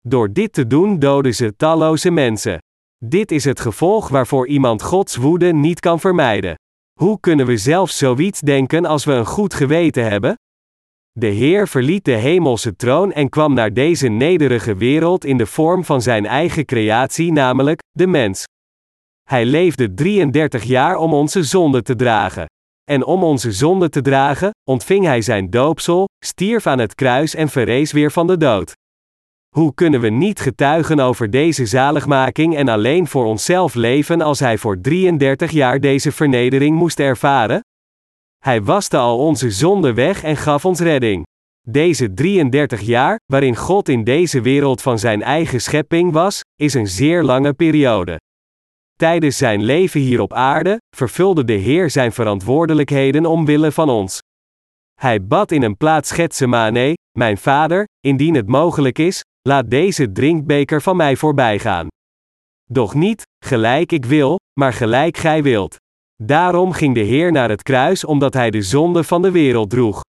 [0.00, 2.58] Door dit te doen doden ze talloze mensen.
[3.04, 6.54] Dit is het gevolg waarvoor iemand Gods woede niet kan vermijden.
[7.00, 10.34] Hoe kunnen we zelfs zoiets denken als we een goed geweten hebben?
[11.18, 15.84] De Heer verliet de hemelse troon en kwam naar deze nederige wereld in de vorm
[15.84, 18.44] van zijn eigen creatie, namelijk de mens.
[19.28, 22.46] Hij leefde 33 jaar om onze zonde te dragen.
[22.90, 27.48] En om onze zonde te dragen, ontving hij zijn doopsel, stierf aan het kruis en
[27.48, 28.72] verrees weer van de dood.
[29.54, 34.58] Hoe kunnen we niet getuigen over deze zaligmaking en alleen voor onszelf leven als hij
[34.58, 37.60] voor 33 jaar deze vernedering moest ervaren?
[38.38, 41.26] Hij waste al onze zonde weg en gaf ons redding.
[41.66, 46.86] Deze 33 jaar, waarin God in deze wereld van zijn eigen schepping was, is een
[46.86, 48.16] zeer lange periode.
[48.98, 54.20] Tijdens zijn leven hier op aarde, vervulde de Heer zijn verantwoordelijkheden omwille van ons.
[55.00, 60.82] Hij bad in een plaats Getsemane, mijn vader, indien het mogelijk is, laat deze drinkbeker
[60.82, 61.86] van mij voorbij gaan.
[62.64, 65.76] Doch niet, gelijk ik wil, maar gelijk gij wilt.
[66.22, 70.00] Daarom ging de Heer naar het kruis omdat hij de zonde van de wereld droeg.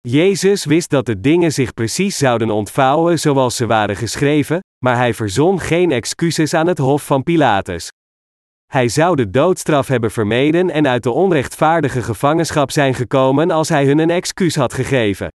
[0.00, 5.14] Jezus wist dat de dingen zich precies zouden ontvouwen zoals ze waren geschreven, maar hij
[5.14, 7.88] verzon geen excuses aan het hof van Pilatus.
[8.66, 13.86] Hij zou de doodstraf hebben vermeden en uit de onrechtvaardige gevangenschap zijn gekomen als hij
[13.86, 15.28] hun een excuus had gegeven.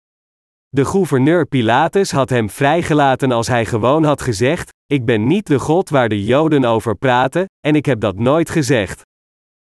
[0.69, 5.59] De gouverneur Pilatus had hem vrijgelaten als hij gewoon had gezegd: Ik ben niet de
[5.59, 9.01] God waar de Joden over praten, en ik heb dat nooit gezegd.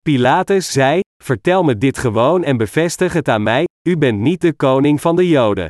[0.06, 4.52] Pilatus zei: Vertel me dit gewoon en bevestig het aan mij: U bent niet de
[4.52, 5.68] koning van de Joden.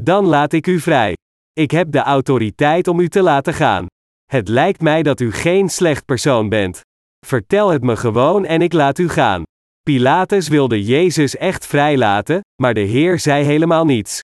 [0.00, 1.14] Dan laat ik u vrij.
[1.52, 3.86] Ik heb de autoriteit om u te laten gaan.
[4.24, 6.80] Het lijkt mij dat u geen slecht persoon bent.
[7.26, 9.42] Vertel het me gewoon en ik laat u gaan.
[9.82, 14.20] Pilatus wilde Jezus echt vrijlaten, maar de Heer zei helemaal niets.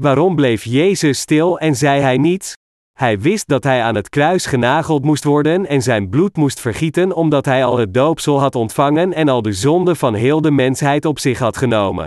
[0.00, 2.52] Waarom bleef Jezus stil en zei hij niets?
[2.92, 7.12] Hij wist dat hij aan het kruis genageld moest worden en zijn bloed moest vergieten
[7.14, 11.04] omdat hij al het doopsel had ontvangen en al de zonde van heel de mensheid
[11.04, 12.06] op zich had genomen.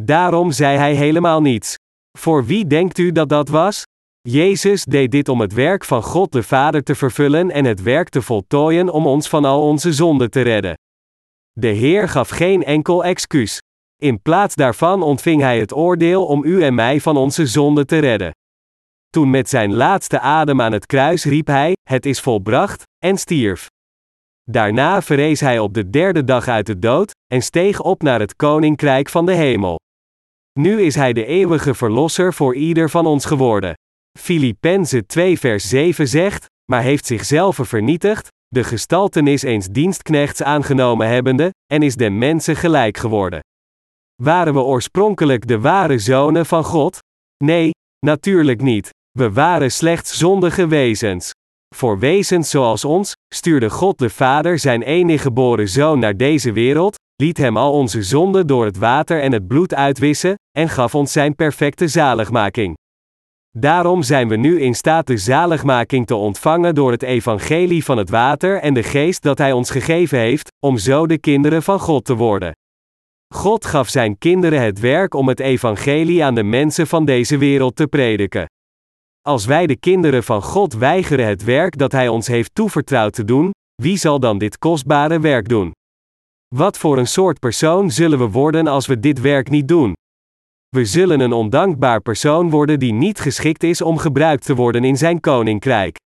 [0.00, 1.74] Daarom zei hij helemaal niets.
[2.18, 3.82] Voor wie denkt u dat dat was?
[4.20, 8.08] Jezus deed dit om het werk van God de Vader te vervullen en het werk
[8.08, 10.74] te voltooien om ons van al onze zonden te redden.
[11.52, 13.58] De Heer gaf geen enkel excuus.
[14.02, 17.98] In plaats daarvan ontving Hij het oordeel om u en mij van onze zonden te
[17.98, 18.32] redden.
[19.12, 23.66] Toen met zijn laatste adem aan het kruis riep Hij: Het is volbracht, en stierf.
[24.50, 28.36] Daarna verrees Hij op de derde dag uit de dood, en steeg op naar het
[28.36, 29.78] koninkrijk van de hemel.
[30.60, 33.74] Nu is Hij de eeuwige verlosser voor ieder van ons geworden.
[34.18, 41.50] Filippenzen 2 vers 7 zegt, maar heeft zichzelf vernietigd, de gestaltenis eens dienstknechts aangenomen hebbende,
[41.72, 43.40] en is den mensen gelijk geworden.
[44.22, 46.98] Waren we oorspronkelijk de ware zonen van God?
[47.44, 47.70] Nee,
[48.06, 48.90] natuurlijk niet.
[49.18, 51.30] We waren slechts zondige wezens.
[51.74, 56.96] Voor wezens zoals ons, stuurde God de Vader zijn enige geboren zoon naar deze wereld,
[57.16, 61.12] liet hem al onze zonden door het water en het bloed uitwissen, en gaf ons
[61.12, 62.76] zijn perfecte zaligmaking.
[63.58, 68.10] Daarom zijn we nu in staat de zaligmaking te ontvangen door het evangelie van het
[68.10, 72.04] water en de geest dat Hij ons gegeven heeft, om zo de kinderen van God
[72.04, 72.52] te worden.
[73.34, 77.76] God gaf Zijn kinderen het werk om het evangelie aan de mensen van deze wereld
[77.76, 78.46] te prediken.
[79.28, 83.24] Als wij de kinderen van God weigeren het werk dat Hij ons heeft toevertrouwd te
[83.24, 83.50] doen,
[83.82, 85.72] wie zal dan dit kostbare werk doen?
[86.54, 89.92] Wat voor een soort persoon zullen we worden als we dit werk niet doen?
[90.68, 94.96] We zullen een ondankbaar persoon worden die niet geschikt is om gebruikt te worden in
[94.96, 95.96] zijn koninkrijk.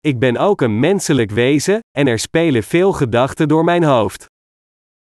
[0.00, 4.26] Ik ben ook een menselijk wezen, en er spelen veel gedachten door mijn hoofd.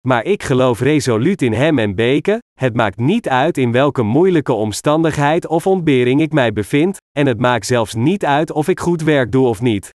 [0.08, 4.54] Maar ik geloof resoluut in Hem en Beke, het maakt niet uit in welke moeilijke
[4.54, 9.02] omstandigheid of ontbering ik mij bevind, en het maakt zelfs niet uit of ik goed
[9.02, 9.90] werk doe of niet.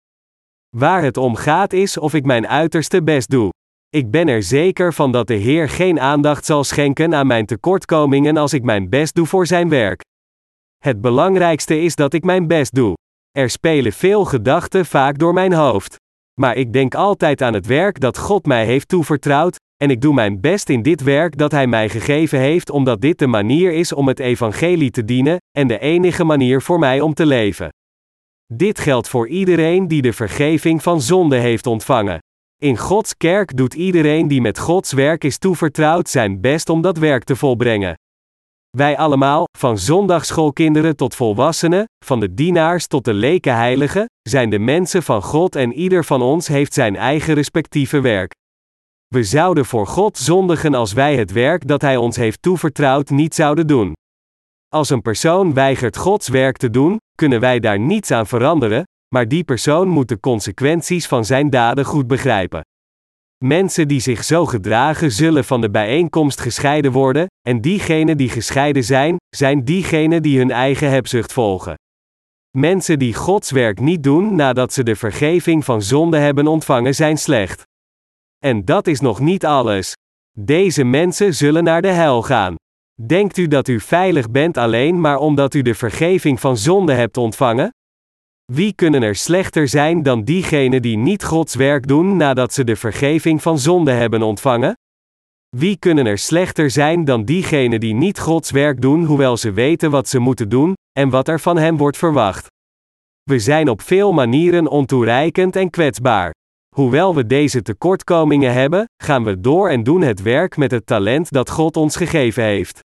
[0.77, 3.49] Waar het om gaat is of ik mijn uiterste best doe.
[3.89, 8.37] Ik ben er zeker van dat de Heer geen aandacht zal schenken aan mijn tekortkomingen
[8.37, 10.01] als ik mijn best doe voor Zijn werk.
[10.83, 12.93] Het belangrijkste is dat ik mijn best doe.
[13.31, 15.95] Er spelen veel gedachten vaak door mijn hoofd.
[16.41, 20.13] Maar ik denk altijd aan het werk dat God mij heeft toevertrouwd, en ik doe
[20.13, 23.93] mijn best in dit werk dat Hij mij gegeven heeft, omdat dit de manier is
[23.93, 27.69] om het Evangelie te dienen, en de enige manier voor mij om te leven.
[28.53, 32.19] Dit geldt voor iedereen die de vergeving van zonde heeft ontvangen.
[32.61, 36.97] In Gods kerk doet iedereen die met Gods werk is toevertrouwd zijn best om dat
[36.97, 37.95] werk te volbrengen.
[38.77, 44.59] Wij allemaal, van zondagsschoolkinderen tot volwassenen, van de dienaars tot de leke heiligen, zijn de
[44.59, 48.33] mensen van God en ieder van ons heeft zijn eigen respectieve werk.
[49.13, 53.35] We zouden voor God zondigen als wij het werk dat Hij ons heeft toevertrouwd niet
[53.35, 53.93] zouden doen.
[54.69, 58.83] Als een persoon weigert Gods werk te doen, kunnen wij daar niets aan veranderen,
[59.15, 62.61] maar die persoon moet de consequenties van zijn daden goed begrijpen.
[63.43, 68.83] Mensen die zich zo gedragen zullen van de bijeenkomst gescheiden worden, en diegenen die gescheiden
[68.83, 71.73] zijn, zijn diegenen die hun eigen hebzucht volgen.
[72.57, 77.17] Mensen die Gods werk niet doen nadat ze de vergeving van zonde hebben ontvangen zijn
[77.17, 77.63] slecht.
[78.43, 79.93] En dat is nog niet alles.
[80.39, 82.55] Deze mensen zullen naar de hel gaan.
[83.01, 87.17] Denkt u dat u veilig bent alleen maar omdat u de vergeving van zonde hebt
[87.17, 87.69] ontvangen?
[88.51, 92.75] Wie kunnen er slechter zijn dan diegenen die niet Gods werk doen nadat ze de
[92.75, 94.73] vergeving van zonde hebben ontvangen?
[95.55, 99.91] Wie kunnen er slechter zijn dan diegenen die niet Gods werk doen hoewel ze weten
[99.91, 102.47] wat ze moeten doen en wat er van hem wordt verwacht?
[103.23, 106.31] We zijn op veel manieren ontoereikend en kwetsbaar.
[106.73, 111.31] Hoewel we deze tekortkomingen hebben, gaan we door en doen het werk met het talent
[111.31, 112.79] dat God ons gegeven heeft.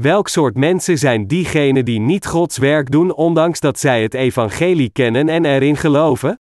[0.00, 4.90] Welk soort mensen zijn diegenen die niet Gods werk doen ondanks dat zij het evangelie
[4.90, 6.38] kennen en erin geloven?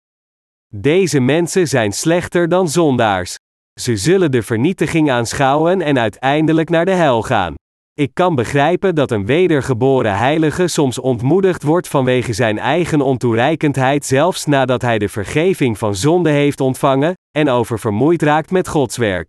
[0.75, 3.37] Deze mensen zijn slechter dan zondaars.
[3.81, 7.55] Ze zullen de vernietiging aanschouwen en uiteindelijk naar de hel gaan.
[7.99, 14.45] Ik kan begrijpen dat een wedergeboren heilige soms ontmoedigd wordt vanwege zijn eigen ontoereikendheid zelfs
[14.45, 19.29] nadat hij de vergeving van zonde heeft ontvangen, en oververmoeid raakt met Gods werk.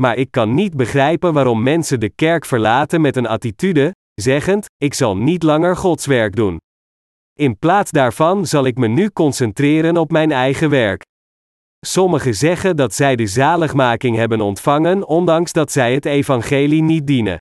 [0.00, 4.94] Maar ik kan niet begrijpen waarom mensen de kerk verlaten met een attitude, zeggend: Ik
[4.94, 6.56] zal niet langer Gods werk doen.
[7.38, 11.02] In plaats daarvan zal ik me nu concentreren op mijn eigen werk.
[11.86, 17.38] Sommigen zeggen dat zij de zaligmaking hebben ontvangen, ondanks dat zij het evangelie niet dienen.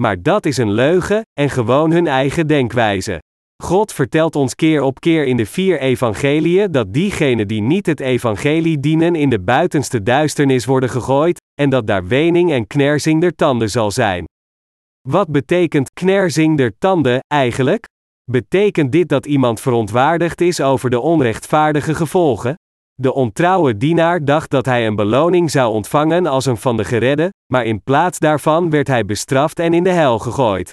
[0.00, 3.18] Maar dat is een leugen, en gewoon hun eigen denkwijze.
[3.62, 8.00] God vertelt ons keer op keer in de vier evangeliën dat diegenen die niet het
[8.00, 13.34] evangelie dienen in de buitenste duisternis worden gegooid, en dat daar wening en knersing der
[13.34, 14.24] tanden zal zijn.
[15.08, 17.84] Wat betekent knersing der tanden eigenlijk?
[18.30, 22.54] Betekent dit dat iemand verontwaardigd is over de onrechtvaardige gevolgen?
[23.02, 27.30] De ontrouwe dienaar dacht dat hij een beloning zou ontvangen als een van de geredden,
[27.52, 30.70] maar in plaats daarvan werd hij bestraft en in de hel gegooid.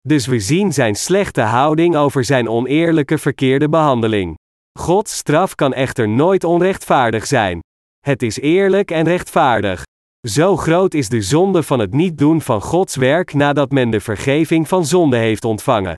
[0.00, 4.34] Dus we zien zijn slechte houding over zijn oneerlijke verkeerde behandeling.
[4.78, 7.60] Gods straf kan echter nooit onrechtvaardig zijn.
[8.00, 9.82] Het is eerlijk en rechtvaardig.
[10.28, 14.00] Zo groot is de zonde van het niet doen van Gods werk nadat men de
[14.00, 15.94] vergeving van zonde heeft ontvangen.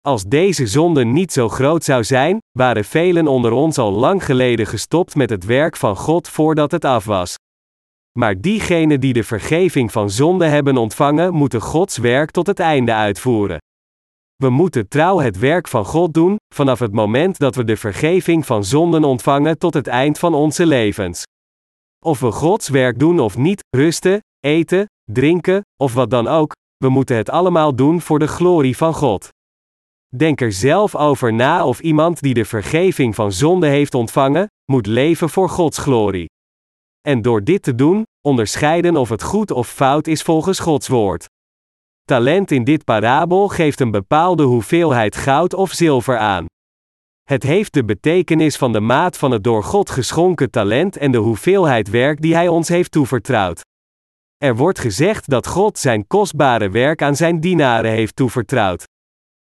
[0.00, 4.66] Als deze zonde niet zo groot zou zijn, waren velen onder ons al lang geleden
[4.66, 7.34] gestopt met het werk van God voordat het af was.
[8.18, 12.92] Maar diegenen die de vergeving van zonde hebben ontvangen, moeten Gods werk tot het einde
[12.92, 13.58] uitvoeren.
[14.36, 18.46] We moeten trouw het werk van God doen, vanaf het moment dat we de vergeving
[18.46, 21.22] van zonden ontvangen tot het eind van onze levens.
[22.04, 26.88] Of we Gods werk doen of niet, rusten, eten, drinken, of wat dan ook, we
[26.88, 29.28] moeten het allemaal doen voor de glorie van God.
[30.16, 34.86] Denk er zelf over na of iemand die de vergeving van zonde heeft ontvangen, moet
[34.86, 36.26] leven voor Gods glorie.
[37.00, 41.26] En door dit te doen, onderscheiden of het goed of fout is volgens Gods woord.
[42.04, 46.46] Talent in dit parabel geeft een bepaalde hoeveelheid goud of zilver aan.
[47.22, 51.18] Het heeft de betekenis van de maat van het door God geschonken talent en de
[51.18, 53.60] hoeveelheid werk die Hij ons heeft toevertrouwd.
[54.36, 58.87] Er wordt gezegd dat God zijn kostbare werk aan zijn dienaren heeft toevertrouwd.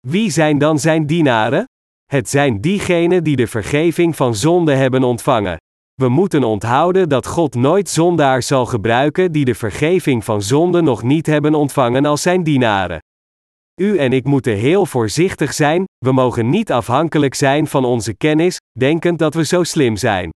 [0.08, 1.64] Wie zijn dan zijn dienaren?
[2.06, 5.58] Het zijn diegenen die de vergeving van zonde hebben ontvangen.
[5.94, 11.04] We moeten onthouden dat God nooit zondaars zal gebruiken die de vergeving van zonde nog
[11.04, 13.00] niet hebben ontvangen als zijn dienaren.
[13.82, 18.58] U en ik moeten heel voorzichtig zijn, we mogen niet afhankelijk zijn van onze kennis,
[18.80, 20.30] denkend dat we zo slim zijn.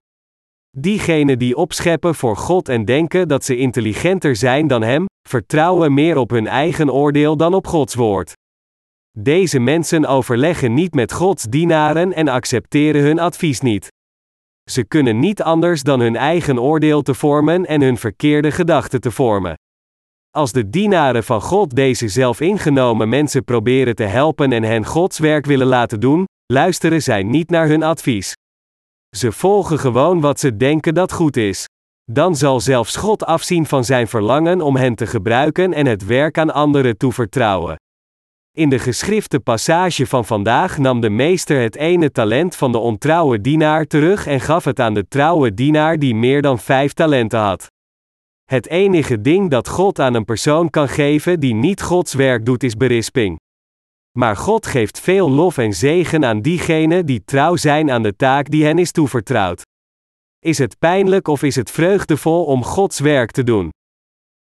[0.78, 6.18] Diegenen die opscheppen voor God en denken dat ze intelligenter zijn dan Hem, vertrouwen meer
[6.18, 8.34] op hun eigen oordeel dan op Gods woord.
[9.20, 13.88] Deze mensen overleggen niet met Gods dienaren en accepteren hun advies niet.
[14.72, 19.12] Ze kunnen niet anders dan hun eigen oordeel te vormen en hun verkeerde gedachten te
[19.12, 19.54] vormen.
[20.32, 25.46] Als de dienaren van God deze zelfingenomen mensen proberen te helpen en hen Gods werk
[25.46, 28.34] willen laten doen, luisteren zij niet naar hun advies.
[29.16, 31.66] Ze volgen gewoon wat ze denken dat goed is.
[32.12, 36.38] Dan zal zelfs God afzien van zijn verlangen om hen te gebruiken en het werk
[36.38, 37.76] aan anderen toevertrouwen.
[38.58, 43.42] In de geschrifte passage van vandaag nam de meester het ene talent van de ontrouwe
[43.42, 47.68] dienaar terug en gaf het aan de trouwe dienaar die meer dan vijf talenten had.
[48.44, 52.64] Het enige ding dat God aan een persoon kan geven die niet Gods werk doet
[52.64, 53.40] is berisping.
[54.18, 58.50] Maar God geeft veel lof en zegen aan diegenen die trouw zijn aan de taak
[58.50, 59.62] die hen is toevertrouwd.
[60.40, 63.70] Is het pijnlijk of is het vreugdevol om Gods werk te doen?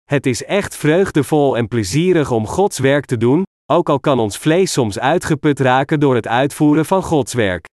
[0.03, 4.37] Het is echt vreugdevol en plezierig om Gods werk te doen, ook al kan ons
[4.37, 7.65] vlees soms uitgeput raken door het uitvoeren van Gods werk.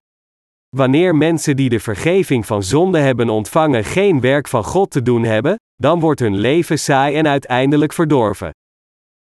[0.77, 5.25] Wanneer mensen die de vergeving van zonde hebben ontvangen geen werk van God te doen
[5.25, 8.51] hebben, dan wordt hun leven saai en uiteindelijk verdorven.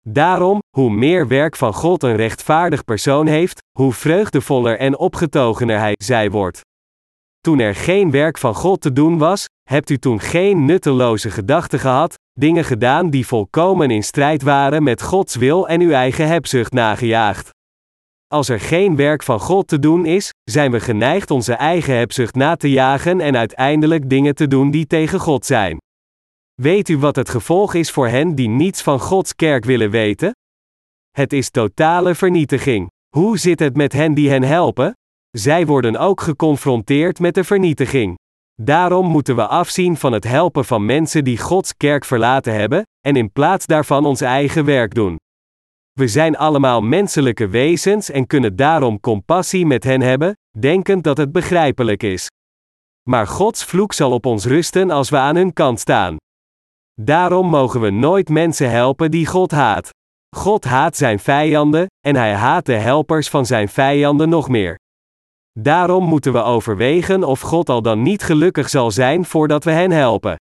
[0.08, 5.94] Daarom, hoe meer werk van God een rechtvaardig persoon heeft, hoe vreugdevoller en opgetogener hij
[6.04, 6.60] zij wordt.
[7.42, 11.78] Toen er geen werk van God te doen was, hebt u toen geen nutteloze gedachten
[11.78, 16.72] gehad, dingen gedaan die volkomen in strijd waren met Gods wil en uw eigen hebzucht
[16.72, 17.50] nagejaagd.
[18.26, 22.34] Als er geen werk van God te doen is, zijn we geneigd onze eigen hebzucht
[22.34, 25.76] na te jagen en uiteindelijk dingen te doen die tegen God zijn.
[26.62, 30.32] Weet u wat het gevolg is voor hen die niets van Gods kerk willen weten?
[31.10, 32.90] Het is totale vernietiging.
[33.16, 34.92] Hoe zit het met hen die hen helpen?
[35.38, 38.18] Zij worden ook geconfronteerd met de vernietiging.
[38.62, 43.16] Daarom moeten we afzien van het helpen van mensen die Gods kerk verlaten hebben, en
[43.16, 45.16] in plaats daarvan ons eigen werk doen.
[45.92, 51.32] We zijn allemaal menselijke wezens en kunnen daarom compassie met hen hebben, denkend dat het
[51.32, 52.26] begrijpelijk is.
[53.08, 56.16] Maar Gods vloek zal op ons rusten als we aan hun kant staan.
[57.00, 59.90] Daarom mogen we nooit mensen helpen die God haat.
[60.36, 64.80] God haat zijn vijanden, en hij haat de helpers van zijn vijanden nog meer.
[65.60, 69.90] Daarom moeten we overwegen of God al dan niet gelukkig zal zijn voordat we hen
[69.90, 70.36] helpen.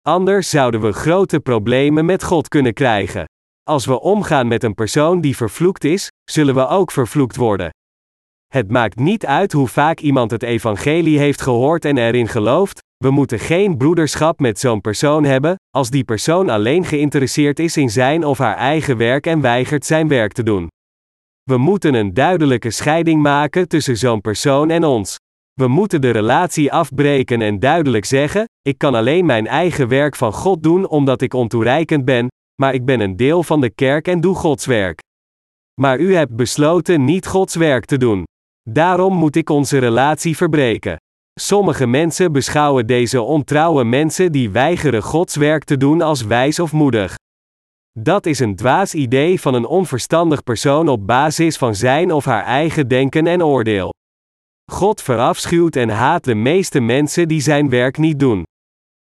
[0.00, 3.24] Anders zouden we grote problemen met God kunnen krijgen.
[3.62, 7.70] Als we omgaan met een persoon die vervloekt is, zullen we ook vervloekt worden.
[8.46, 13.10] Het maakt niet uit hoe vaak iemand het evangelie heeft gehoord en erin gelooft, we
[13.10, 18.24] moeten geen broederschap met zo'n persoon hebben, als die persoon alleen geïnteresseerd is in zijn
[18.24, 20.68] of haar eigen werk en weigert zijn werk te doen.
[21.50, 25.16] We moeten een duidelijke scheiding maken tussen zo'n persoon en ons.
[25.52, 30.32] We moeten de relatie afbreken en duidelijk zeggen: ik kan alleen mijn eigen werk van
[30.32, 32.28] God doen omdat ik ontoereikend ben,
[32.60, 35.00] maar ik ben een deel van de kerk en doe Gods werk.
[35.80, 38.24] Maar u hebt besloten niet Gods werk te doen.
[38.70, 40.96] Daarom moet ik onze relatie verbreken.
[41.40, 46.72] Sommige mensen beschouwen deze ontrouwe mensen die weigeren Gods werk te doen als wijs of
[46.72, 47.14] moedig.
[47.98, 52.44] Dat is een dwaas idee van een onverstandig persoon op basis van zijn of haar
[52.44, 53.90] eigen denken en oordeel.
[54.72, 58.42] God verafschuwt en haat de meeste mensen die zijn werk niet doen.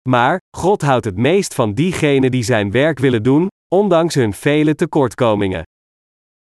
[0.10, 4.76] Maar, God houdt het meest van diegenen die zijn werk willen doen, ondanks hun vele
[4.76, 5.64] tekortkomingen.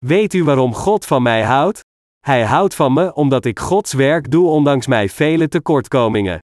[0.05, 1.79] Weet u waarom God van mij houdt?
[2.19, 6.39] Hij houdt van me omdat ik Gods werk doe ondanks mijn vele tekortkomingen.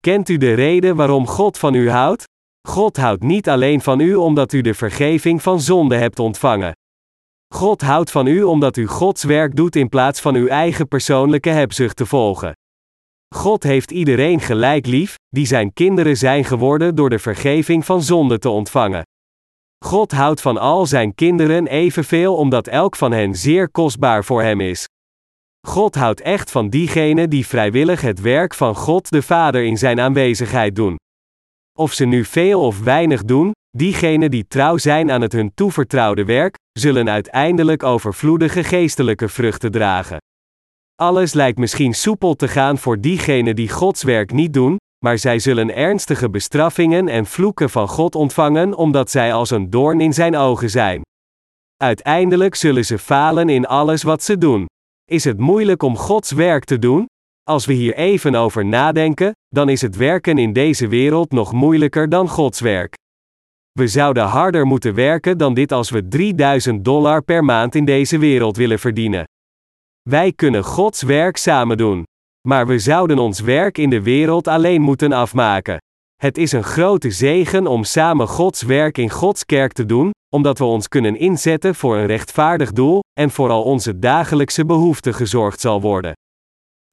[0.00, 2.24] Kent u de reden waarom God van u houdt?
[2.68, 6.72] God houdt niet alleen van u omdat u de vergeving van zonde hebt ontvangen.
[7.54, 11.50] God houdt van u omdat u Gods werk doet in plaats van uw eigen persoonlijke
[11.50, 12.52] hebzucht te volgen.
[13.34, 18.38] God heeft iedereen gelijk lief, die zijn kinderen zijn geworden door de vergeving van zonde
[18.38, 19.02] te ontvangen.
[19.84, 24.60] God houdt van al zijn kinderen evenveel omdat elk van hen zeer kostbaar voor hem
[24.60, 24.88] is.
[25.66, 30.00] God houdt echt van diegenen die vrijwillig het werk van God de Vader in zijn
[30.00, 30.96] aanwezigheid doen.
[31.78, 36.24] Of ze nu veel of weinig doen, diegenen die trouw zijn aan het hun toevertrouwde
[36.24, 40.16] werk, zullen uiteindelijk overvloedige geestelijke vruchten dragen.
[40.94, 45.38] Alles lijkt misschien soepel te gaan voor diegenen die Gods werk niet doen, maar zij
[45.38, 50.36] zullen ernstige bestraffingen en vloeken van God ontvangen omdat zij als een doorn in zijn
[50.36, 51.02] ogen zijn.
[51.76, 54.66] Uiteindelijk zullen ze falen in alles wat ze doen.
[55.10, 57.06] Is het moeilijk om Gods werk te doen?
[57.50, 62.08] Als we hier even over nadenken, dan is het werken in deze wereld nog moeilijker
[62.08, 62.94] dan Gods werk.
[63.72, 68.18] We zouden harder moeten werken dan dit als we 3000 dollar per maand in deze
[68.18, 69.24] wereld willen verdienen.
[70.02, 72.02] Wij kunnen Gods werk samen doen.
[72.48, 75.78] Maar we zouden ons werk in de wereld alleen moeten afmaken.
[76.16, 80.58] Het is een grote zegen om samen Gods werk in Gods kerk te doen, omdat
[80.58, 85.60] we ons kunnen inzetten voor een rechtvaardig doel, en voor al onze dagelijkse behoeften gezorgd
[85.60, 86.12] zal worden.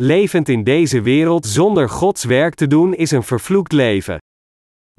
[0.04, 4.18] Levend in deze wereld zonder Gods werk te doen is een vervloekt leven.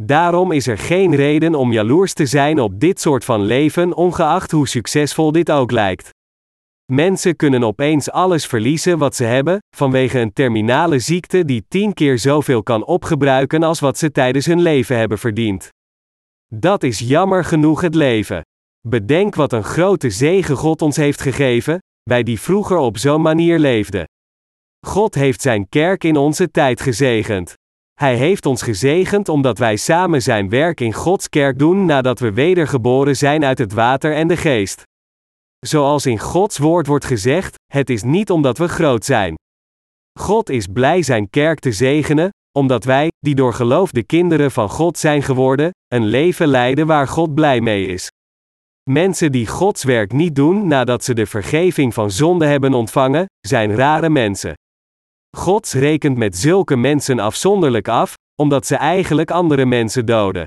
[0.03, 4.51] Daarom is er geen reden om jaloers te zijn op dit soort van leven, ongeacht
[4.51, 6.11] hoe succesvol dit ook lijkt.
[6.93, 12.19] Mensen kunnen opeens alles verliezen wat ze hebben, vanwege een terminale ziekte die tien keer
[12.19, 15.69] zoveel kan opgebruiken als wat ze tijdens hun leven hebben verdiend.
[16.55, 18.41] Dat is jammer genoeg het leven.
[18.89, 23.59] Bedenk wat een grote zegen God ons heeft gegeven, wij die vroeger op zo'n manier
[23.59, 24.05] leefden.
[24.87, 27.55] God heeft zijn kerk in onze tijd gezegend.
[27.95, 32.33] Hij heeft ons gezegend omdat wij samen zijn werk in Gods kerk doen nadat we
[32.33, 34.83] wedergeboren zijn uit het water en de geest.
[35.59, 39.35] Zoals in Gods woord wordt gezegd, het is niet omdat we groot zijn.
[40.21, 44.69] God is blij zijn kerk te zegenen, omdat wij, die door geloof de kinderen van
[44.69, 48.09] God zijn geworden, een leven leiden waar God blij mee is.
[48.91, 53.75] Mensen die Gods werk niet doen nadat ze de vergeving van zonde hebben ontvangen, zijn
[53.75, 54.55] rare mensen.
[55.37, 60.45] God rekent met zulke mensen afzonderlijk af, omdat ze eigenlijk andere mensen doden.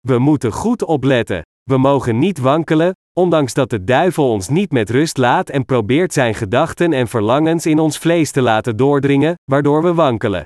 [0.00, 1.42] We moeten goed opletten.
[1.62, 6.12] We mogen niet wankelen, ondanks dat de duivel ons niet met rust laat en probeert
[6.12, 10.42] zijn gedachten en verlangens in ons vlees te laten doordringen, waardoor we wankelen.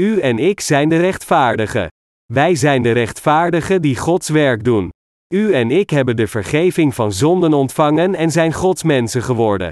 [0.00, 1.88] U en ik zijn de rechtvaardigen.
[2.32, 4.90] Wij zijn de rechtvaardigen die Gods werk doen.
[5.34, 9.70] U en ik hebben de vergeving van zonden ontvangen en zijn Gods mensen geworden.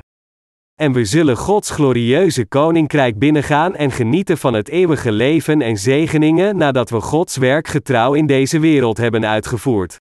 [0.81, 6.57] En we zullen Gods glorieuze koninkrijk binnengaan en genieten van het eeuwige leven en zegeningen
[6.57, 10.01] nadat we Gods werk getrouw in deze wereld hebben uitgevoerd.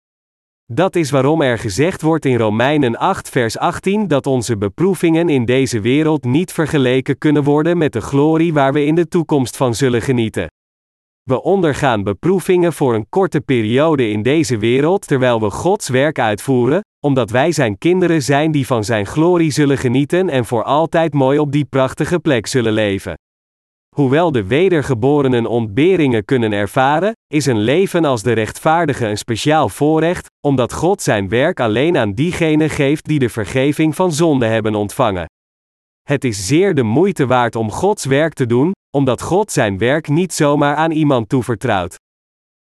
[0.73, 5.45] Dat is waarom er gezegd wordt in Romeinen 8, vers 18 dat onze beproevingen in
[5.45, 9.75] deze wereld niet vergeleken kunnen worden met de glorie waar we in de toekomst van
[9.75, 10.51] zullen genieten.
[11.31, 16.81] We ondergaan beproevingen voor een korte periode in deze wereld terwijl we Gods werk uitvoeren,
[17.01, 21.39] omdat wij Zijn kinderen zijn die van Zijn glorie zullen genieten en voor altijd mooi
[21.39, 23.15] op die prachtige plek zullen leven.
[23.97, 30.27] Hoewel de wedergeborenen ontberingen kunnen ervaren, is een leven als de rechtvaardige een speciaal voorrecht,
[30.41, 35.27] omdat God Zijn werk alleen aan diegenen geeft die de vergeving van zonde hebben ontvangen.
[36.07, 40.09] Het is zeer de moeite waard om Gods werk te doen, omdat God zijn werk
[40.09, 41.97] niet zomaar aan iemand toevertrouwt.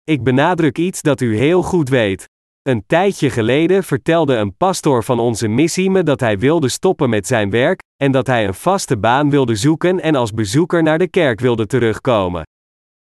[0.03, 2.25] Ik benadruk iets dat u heel goed weet.
[2.61, 7.27] Een tijdje geleden vertelde een pastoor van onze missie me dat hij wilde stoppen met
[7.27, 11.07] zijn werk, en dat hij een vaste baan wilde zoeken en als bezoeker naar de
[11.07, 12.43] kerk wilde terugkomen.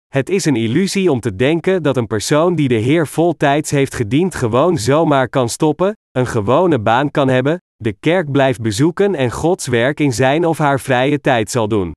[0.08, 3.96] Het is een illusie om te denken dat een persoon die de Heer voltijds heeft
[3.96, 9.32] gediend gewoon zomaar kan stoppen, een gewone baan kan hebben, de kerk blijft bezoeken en
[9.32, 11.92] Gods werk in zijn of haar vrije tijd zal doen.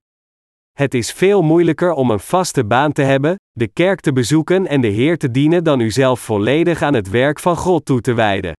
[0.71, 4.81] Het is veel moeilijker om een vaste baan te hebben, de kerk te bezoeken en
[4.81, 8.53] de Heer te dienen dan uzelf volledig aan het werk van God toe te wijden.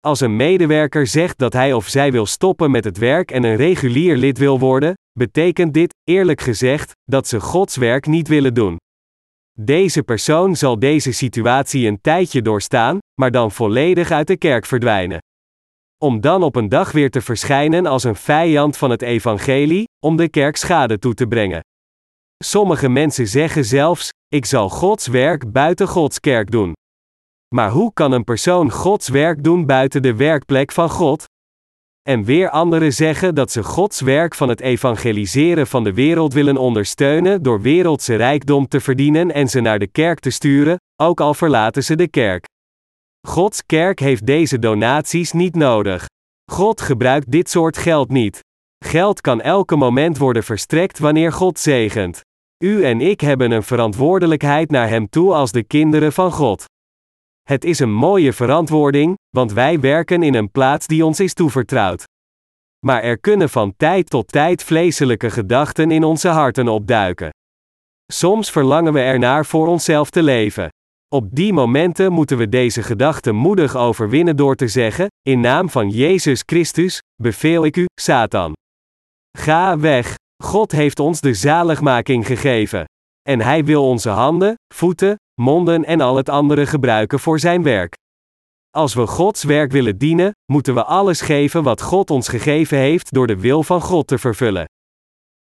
[0.00, 3.56] Als een medewerker zegt dat hij of zij wil stoppen met het werk en een
[3.56, 8.76] regulier lid wil worden, betekent dit, eerlijk gezegd, dat ze Gods werk niet willen doen.
[9.58, 15.20] Deze persoon zal deze situatie een tijdje doorstaan, maar dan volledig uit de kerk verdwijnen
[16.02, 20.16] om dan op een dag weer te verschijnen als een vijand van het evangelie, om
[20.16, 21.60] de kerk schade toe te brengen.
[22.44, 26.72] Sommige mensen zeggen zelfs: Ik zal Gods werk buiten Gods kerk doen.
[27.54, 31.24] Maar hoe kan een persoon Gods werk doen buiten de werkplek van God?
[32.08, 36.56] En weer anderen zeggen dat ze Gods werk van het evangeliseren van de wereld willen
[36.56, 41.34] ondersteunen door wereldse rijkdom te verdienen en ze naar de kerk te sturen, ook al
[41.34, 42.44] verlaten ze de kerk.
[43.28, 46.06] Gods kerk heeft deze donaties niet nodig.
[46.52, 48.40] God gebruikt dit soort geld niet.
[48.84, 52.20] Geld kan elke moment worden verstrekt wanneer God zegent.
[52.64, 56.64] U en ik hebben een verantwoordelijkheid naar Hem toe als de kinderen van God.
[57.42, 62.04] Het is een mooie verantwoording, want wij werken in een plaats die ons is toevertrouwd.
[62.86, 67.30] Maar er kunnen van tijd tot tijd vleeselijke gedachten in onze harten opduiken.
[68.12, 70.68] Soms verlangen we ernaar voor onszelf te leven.
[71.14, 75.88] Op die momenten moeten we deze gedachten moedig overwinnen door te zeggen: In naam van
[75.88, 78.52] Jezus Christus, beveel ik u, Satan.
[79.38, 80.14] Ga weg.
[80.42, 82.84] God heeft ons de zaligmaking gegeven.
[83.28, 87.94] En Hij wil onze handen, voeten, monden en al het andere gebruiken voor Zijn werk.
[88.70, 93.12] Als we Gods werk willen dienen, moeten we alles geven wat God ons gegeven heeft
[93.12, 94.64] door de wil van God te vervullen.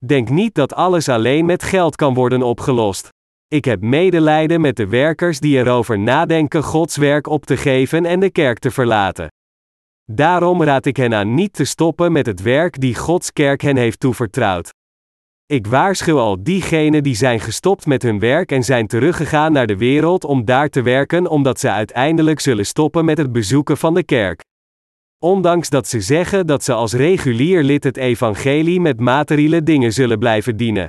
[0.06, 3.10] Denk niet dat alles alleen met geld kan worden opgelost.
[3.48, 8.20] Ik heb medelijden met de werkers die erover nadenken Gods werk op te geven en
[8.20, 9.28] de kerk te verlaten.
[10.12, 13.78] Daarom raad ik hen aan niet te stoppen met het werk die Gods kerk hen
[13.78, 14.74] heeft toevertrouwd.
[15.46, 19.78] Ik waarschuw al diegenen die zijn gestopt met hun werk en zijn teruggegaan naar de
[19.78, 24.04] wereld om daar te werken omdat ze uiteindelijk zullen stoppen met het bezoeken van de
[24.04, 24.42] kerk.
[25.20, 30.20] Ondanks dat ze zeggen dat ze als regulier lid het evangelie met materiële dingen zullen
[30.20, 30.88] blijven dienen.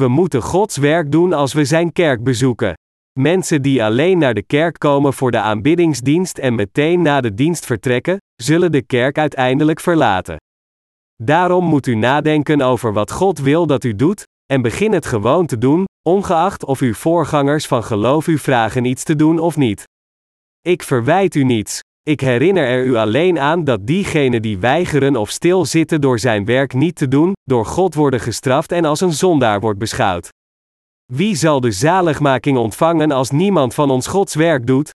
[0.00, 2.74] We moeten Gods werk doen als we Zijn kerk bezoeken.
[3.20, 7.66] Mensen die alleen naar de kerk komen voor de aanbiddingsdienst en meteen na de dienst
[7.66, 10.36] vertrekken, zullen de kerk uiteindelijk verlaten.
[11.22, 14.22] Daarom moet u nadenken over wat God wil dat u doet,
[14.52, 19.04] en begin het gewoon te doen, ongeacht of uw voorgangers van geloof u vragen iets
[19.04, 19.84] te doen of niet.
[20.60, 25.30] Ik verwijt u niets, ik herinner er u alleen aan dat diegenen die weigeren of
[25.30, 29.60] stilzitten door zijn werk niet te doen, door God worden gestraft en als een zondaar
[29.60, 30.28] wordt beschouwd.
[31.12, 34.90] Wie zal de zaligmaking ontvangen als niemand van ons Gods werk doet?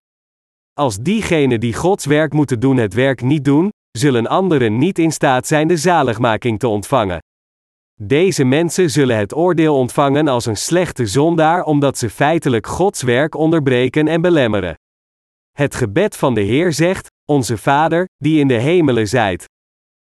[0.74, 5.12] Als diegenen die Gods werk moeten doen het werk niet doen, zullen anderen niet in
[5.12, 7.20] staat zijn de zaligmaking te ontvangen.
[8.02, 13.36] Deze mensen zullen het oordeel ontvangen als een slechte zondaar omdat ze feitelijk Gods werk
[13.36, 14.76] onderbreken en belemmeren.
[15.60, 19.46] Het gebed van de Heer zegt: Onze Vader, die in de hemelen zijt.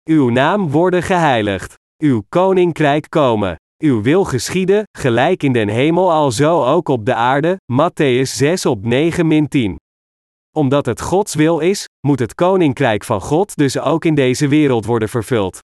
[0.04, 1.74] Uw naam worden geheiligd.
[1.98, 3.56] Uw koninkrijk komen.
[3.78, 8.86] Uw wil geschieden, gelijk in den hemel alzo ook op de aarde, Matthäus 6 op
[8.86, 9.76] 9 min 10.
[10.58, 14.86] Omdat het Gods wil is, moet het koninkrijk van God dus ook in deze wereld
[14.86, 15.60] worden vervuld.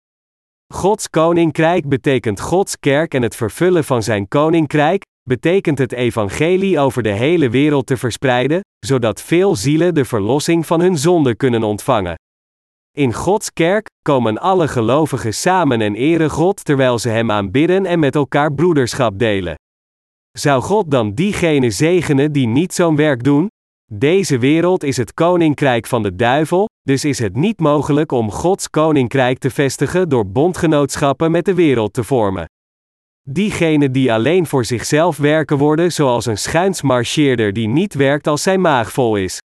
[0.74, 7.04] Gods koninkrijk betekent Gods kerk en het vervullen van zijn koninkrijk, betekent het evangelie over
[7.04, 12.16] de hele wereld te verspreiden, zodat veel zielen de verlossing van hun zonde kunnen ontvangen.
[12.98, 18.00] In Gods kerk komen alle gelovigen samen en eren God terwijl ze Hem aanbidden en
[18.00, 19.56] met elkaar broederschap delen.
[20.32, 23.48] Zou God dan diegenen zegenen die niet zo'n werk doen?
[23.92, 28.70] Deze wereld is het koninkrijk van de duivel, dus is het niet mogelijk om Gods
[28.70, 32.46] koninkrijk te vestigen door bondgenootschappen met de wereld te vormen.
[33.30, 38.62] Diegenen die alleen voor zichzelf werken worden zoals een schuinsmarcheerder die niet werkt als zijn
[38.62, 39.38] maag vol is.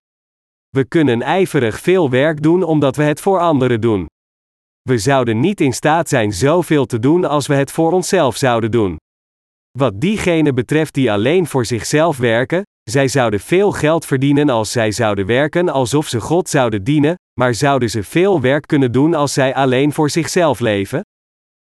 [0.69, 4.05] We kunnen ijverig veel werk doen omdat we het voor anderen doen.
[4.81, 8.71] We zouden niet in staat zijn zoveel te doen als we het voor onszelf zouden
[8.71, 8.97] doen.
[9.77, 14.91] Wat diegenen betreft die alleen voor zichzelf werken, zij zouden veel geld verdienen als zij
[14.91, 19.33] zouden werken alsof ze God zouden dienen, maar zouden ze veel werk kunnen doen als
[19.33, 21.01] zij alleen voor zichzelf leven?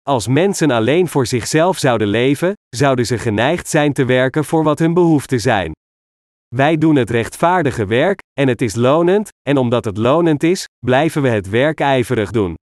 [0.08, 4.78] Als mensen alleen voor zichzelf zouden leven, zouden ze geneigd zijn te werken voor wat
[4.78, 5.72] hun behoeften zijn.
[6.54, 11.22] Wij doen het rechtvaardige werk, en het is lonend, en omdat het lonend is, blijven
[11.22, 12.54] we het werk ijverig doen.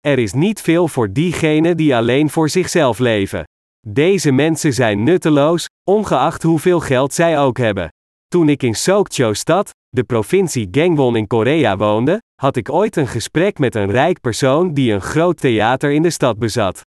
[0.00, 3.44] Er is niet veel voor diegenen die alleen voor zichzelf leven.
[3.86, 7.88] Deze mensen zijn nutteloos, ongeacht hoeveel geld zij ook hebben.
[8.26, 13.58] Toen ik in Sokcho-stad, de provincie Gangwon in Korea woonde, had ik ooit een gesprek
[13.58, 16.80] met een rijk persoon die een groot theater in de stad bezat.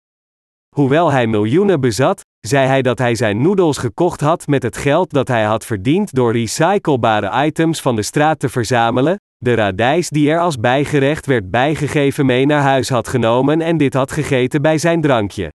[0.75, 5.09] Hoewel hij miljoenen bezat, zei hij dat hij zijn noedels gekocht had met het geld
[5.09, 10.29] dat hij had verdiend door recyclebare items van de straat te verzamelen, de radijs die
[10.29, 14.77] er als bijgerecht werd bijgegeven mee naar huis had genomen en dit had gegeten bij
[14.77, 15.51] zijn drankje.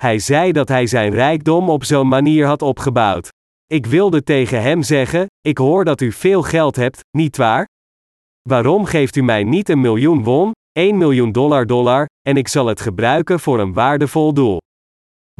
[0.00, 3.28] Hij zei dat hij zijn rijkdom op zo'n manier had opgebouwd.
[3.72, 7.66] Ik wilde tegen hem zeggen: Ik hoor dat u veel geld hebt, niet waar?
[8.48, 12.66] Waarom geeft u mij niet een miljoen won, 1 miljoen dollar dollar, en ik zal
[12.66, 14.58] het gebruiken voor een waardevol doel?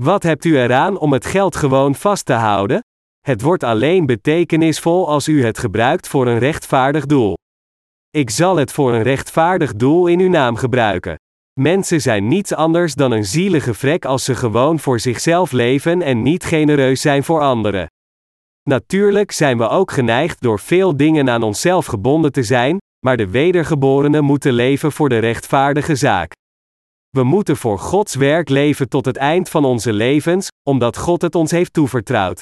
[0.01, 2.80] Wat hebt u eraan om het geld gewoon vast te houden?
[3.20, 7.35] Het wordt alleen betekenisvol als u het gebruikt voor een rechtvaardig doel.
[8.11, 11.16] Ik zal het voor een rechtvaardig doel in uw naam gebruiken.
[11.61, 16.22] Mensen zijn niets anders dan een zielige vrek als ze gewoon voor zichzelf leven en
[16.22, 17.87] niet genereus zijn voor anderen.
[18.62, 23.28] Natuurlijk zijn we ook geneigd door veel dingen aan onszelf gebonden te zijn, maar de
[23.30, 26.32] wedergeborenen moeten leven voor de rechtvaardige zaak.
[27.10, 31.34] We moeten voor Gods werk leven tot het eind van onze levens, omdat God het
[31.34, 32.40] ons heeft toevertrouwd.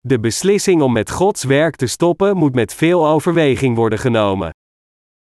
[0.00, 4.50] De beslissing om met Gods werk te stoppen moet met veel overweging worden genomen.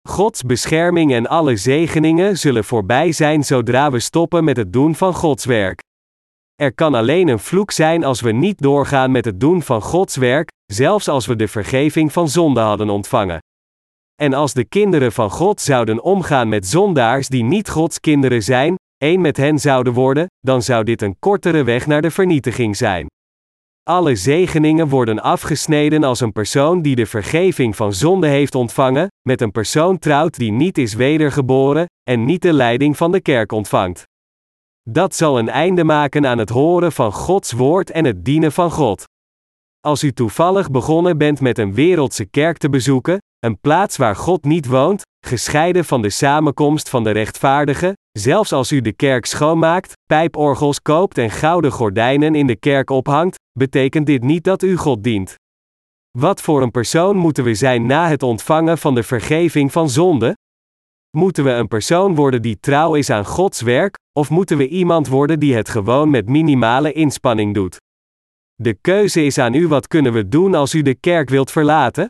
[0.09, 5.15] Gods bescherming en alle zegeningen zullen voorbij zijn zodra we stoppen met het doen van
[5.15, 5.81] Gods werk.
[6.63, 10.17] Er kan alleen een vloek zijn als we niet doorgaan met het doen van Gods
[10.17, 13.39] werk, zelfs als we de vergeving van zonde hadden ontvangen.
[14.15, 18.75] En als de kinderen van God zouden omgaan met zondaars die niet Gods kinderen zijn,
[18.97, 23.07] één met hen zouden worden, dan zou dit een kortere weg naar de vernietiging zijn.
[23.83, 29.41] Alle zegeningen worden afgesneden als een persoon die de vergeving van zonde heeft ontvangen, met
[29.41, 34.03] een persoon trouwt die niet is wedergeboren, en niet de leiding van de kerk ontvangt.
[34.91, 38.71] Dat zal een einde maken aan het horen van Gods woord en het dienen van
[38.71, 39.05] God.
[39.81, 44.45] Als u toevallig begonnen bent met een wereldse kerk te bezoeken, een plaats waar God
[44.45, 49.93] niet woont, gescheiden van de samenkomst van de rechtvaardigen, zelfs als u de kerk schoonmaakt,
[50.07, 55.05] pijporgels koopt en gouden gordijnen in de kerk ophangt, betekent dit niet dat u God
[55.05, 55.35] dient.
[56.19, 60.35] Wat voor een persoon moeten we zijn na het ontvangen van de vergeving van zonde?
[61.17, 65.09] Moeten we een persoon worden die trouw is aan Gods werk, of moeten we iemand
[65.09, 67.77] worden die het gewoon met minimale inspanning doet?
[68.55, 72.07] De keuze is aan u wat kunnen we doen als u de kerk wilt verlaten?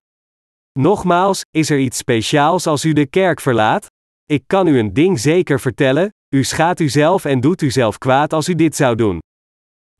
[0.79, 3.87] Nogmaals, is er iets speciaals als u de kerk verlaat?
[4.25, 8.49] Ik kan u een ding zeker vertellen: u schaadt uzelf en doet uzelf kwaad als
[8.49, 9.19] u dit zou doen.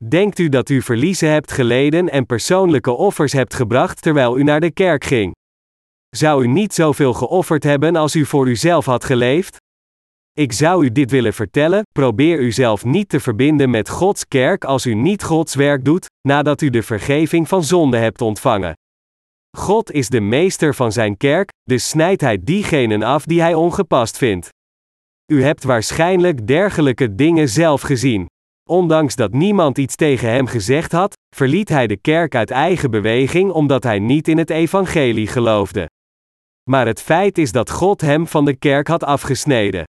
[0.07, 4.59] Denkt u dat u verliezen hebt geleden en persoonlijke offers hebt gebracht terwijl u naar
[4.59, 5.33] de kerk ging?
[6.17, 9.57] Zou u niet zoveel geofferd hebben als u voor uzelf had geleefd?
[10.33, 14.85] Ik zou u dit willen vertellen: probeer uzelf niet te verbinden met Gods kerk als
[14.85, 18.73] u niet Gods werk doet, nadat u de vergeving van zonde hebt ontvangen.
[19.57, 24.17] God is de meester van zijn kerk, dus snijdt hij diegenen af die hij ongepast
[24.17, 24.49] vindt.
[25.31, 28.25] U hebt waarschijnlijk dergelijke dingen zelf gezien.
[28.69, 33.51] Ondanks dat niemand iets tegen hem gezegd had, verliet hij de kerk uit eigen beweging
[33.51, 35.87] omdat hij niet in het evangelie geloofde.
[36.69, 39.83] Maar het feit is dat God hem van de kerk had afgesneden.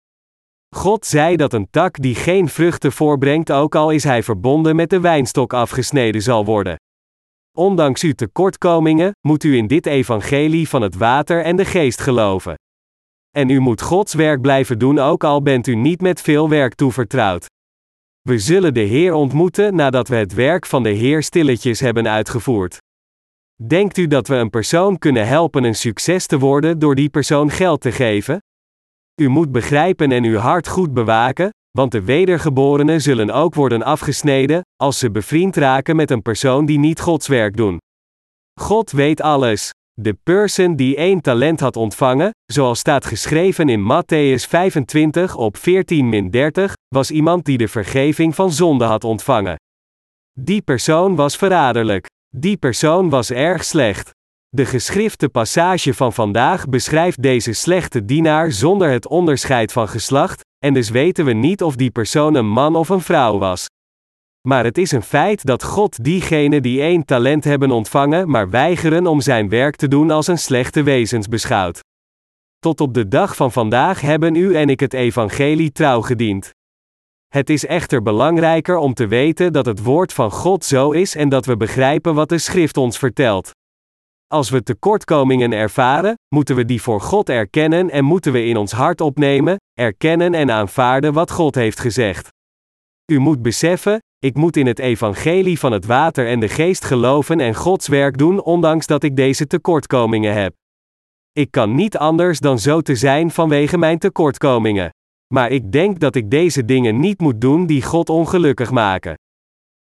[0.76, 4.90] God zei dat een tak die geen vruchten voorbrengt, ook al is hij verbonden met
[4.90, 6.76] de wijnstok afgesneden zal worden.
[7.56, 12.54] Ondanks uw tekortkomingen, moet u in dit evangelie van het water en de geest geloven.
[13.36, 16.74] En u moet Gods werk blijven doen, ook al bent u niet met veel werk
[16.74, 17.46] toevertrouwd.
[18.20, 22.78] We zullen de Heer ontmoeten nadat we het werk van de Heer stilletjes hebben uitgevoerd.
[23.66, 27.50] Denkt u dat we een persoon kunnen helpen een succes te worden door die persoon
[27.50, 28.42] geld te geven?
[29.20, 34.62] U moet begrijpen en uw hart goed bewaken, want de wedergeborenen zullen ook worden afgesneden,
[34.76, 37.78] als ze bevriend raken met een persoon die niet Gods werk doen.
[38.61, 39.70] God weet alles.
[39.92, 45.61] De person die één talent had ontvangen, zoals staat geschreven in Matthäus 25 op 14-30,
[46.88, 49.56] was iemand die de vergeving van zonde had ontvangen.
[50.40, 52.06] Die persoon was verraderlijk.
[52.36, 54.10] Die persoon was erg slecht.
[54.48, 60.74] De geschrifte passage van vandaag beschrijft deze slechte dienaar zonder het onderscheid van geslacht, en
[60.74, 63.66] dus weten we niet of die persoon een man of een vrouw was.
[64.48, 69.06] Maar het is een feit dat God diegenen die één talent hebben ontvangen, maar weigeren
[69.06, 71.80] om zijn werk te doen als een slechte wezens beschouwt.
[72.58, 76.56] Tot op de dag van vandaag hebben u en ik het evangelie trouw gediend.
[77.28, 81.28] Het is echter belangrijker om te weten dat het woord van God zo is en
[81.28, 83.50] dat we begrijpen wat de schrift ons vertelt.
[84.26, 88.72] Als we tekortkomingen ervaren, moeten we die voor God erkennen en moeten we in ons
[88.72, 92.28] hart opnemen, erkennen en aanvaarden wat God heeft gezegd.
[93.12, 97.40] U moet beseffen, ik moet in het evangelie van het water en de geest geloven
[97.40, 100.54] en Gods werk doen ondanks dat ik deze tekortkomingen heb.
[101.32, 104.90] Ik kan niet anders dan zo te zijn vanwege mijn tekortkomingen.
[105.34, 109.14] Maar ik denk dat ik deze dingen niet moet doen die God ongelukkig maken.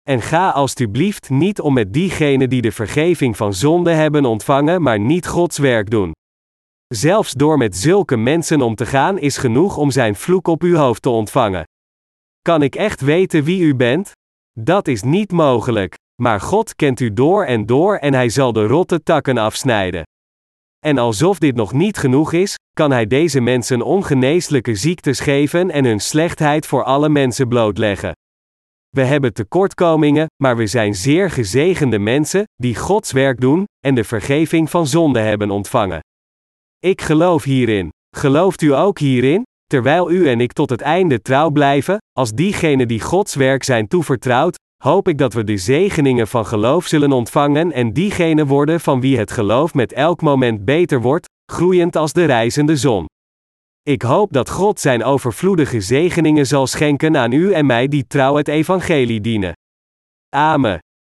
[0.08, 5.00] En ga alstublieft niet om met diegenen die de vergeving van zonde hebben ontvangen, maar
[5.00, 6.12] niet Gods werk doen.
[6.94, 10.76] Zelfs door met zulke mensen om te gaan is genoeg om zijn vloek op uw
[10.76, 11.64] hoofd te ontvangen.
[12.42, 14.12] Kan ik echt weten wie u bent?
[14.58, 15.94] Dat is niet mogelijk.
[16.22, 20.02] Maar God kent u door en door en hij zal de rotte takken afsnijden.
[20.86, 25.84] En alsof dit nog niet genoeg is, kan hij deze mensen ongeneeslijke ziektes geven en
[25.84, 28.12] hun slechtheid voor alle mensen blootleggen.
[28.88, 34.04] We hebben tekortkomingen, maar we zijn zeer gezegende mensen, die Gods werk doen, en de
[34.04, 36.00] vergeving van zonde hebben ontvangen.
[36.78, 37.88] Ik geloof hierin.
[38.16, 39.42] Gelooft u ook hierin?
[39.66, 43.88] Terwijl u en ik tot het einde trouw blijven, als diegenen die Gods werk zijn
[43.88, 49.00] toevertrouwd, hoop ik dat we de zegeningen van geloof zullen ontvangen en diegenen worden van
[49.00, 53.06] wie het geloof met elk moment beter wordt, groeiend als de reizende zon.
[53.82, 58.36] Ik hoop dat God zijn overvloedige zegeningen zal schenken aan u en mij die trouw
[58.36, 59.52] het evangelie dienen.
[60.28, 60.78] Amen.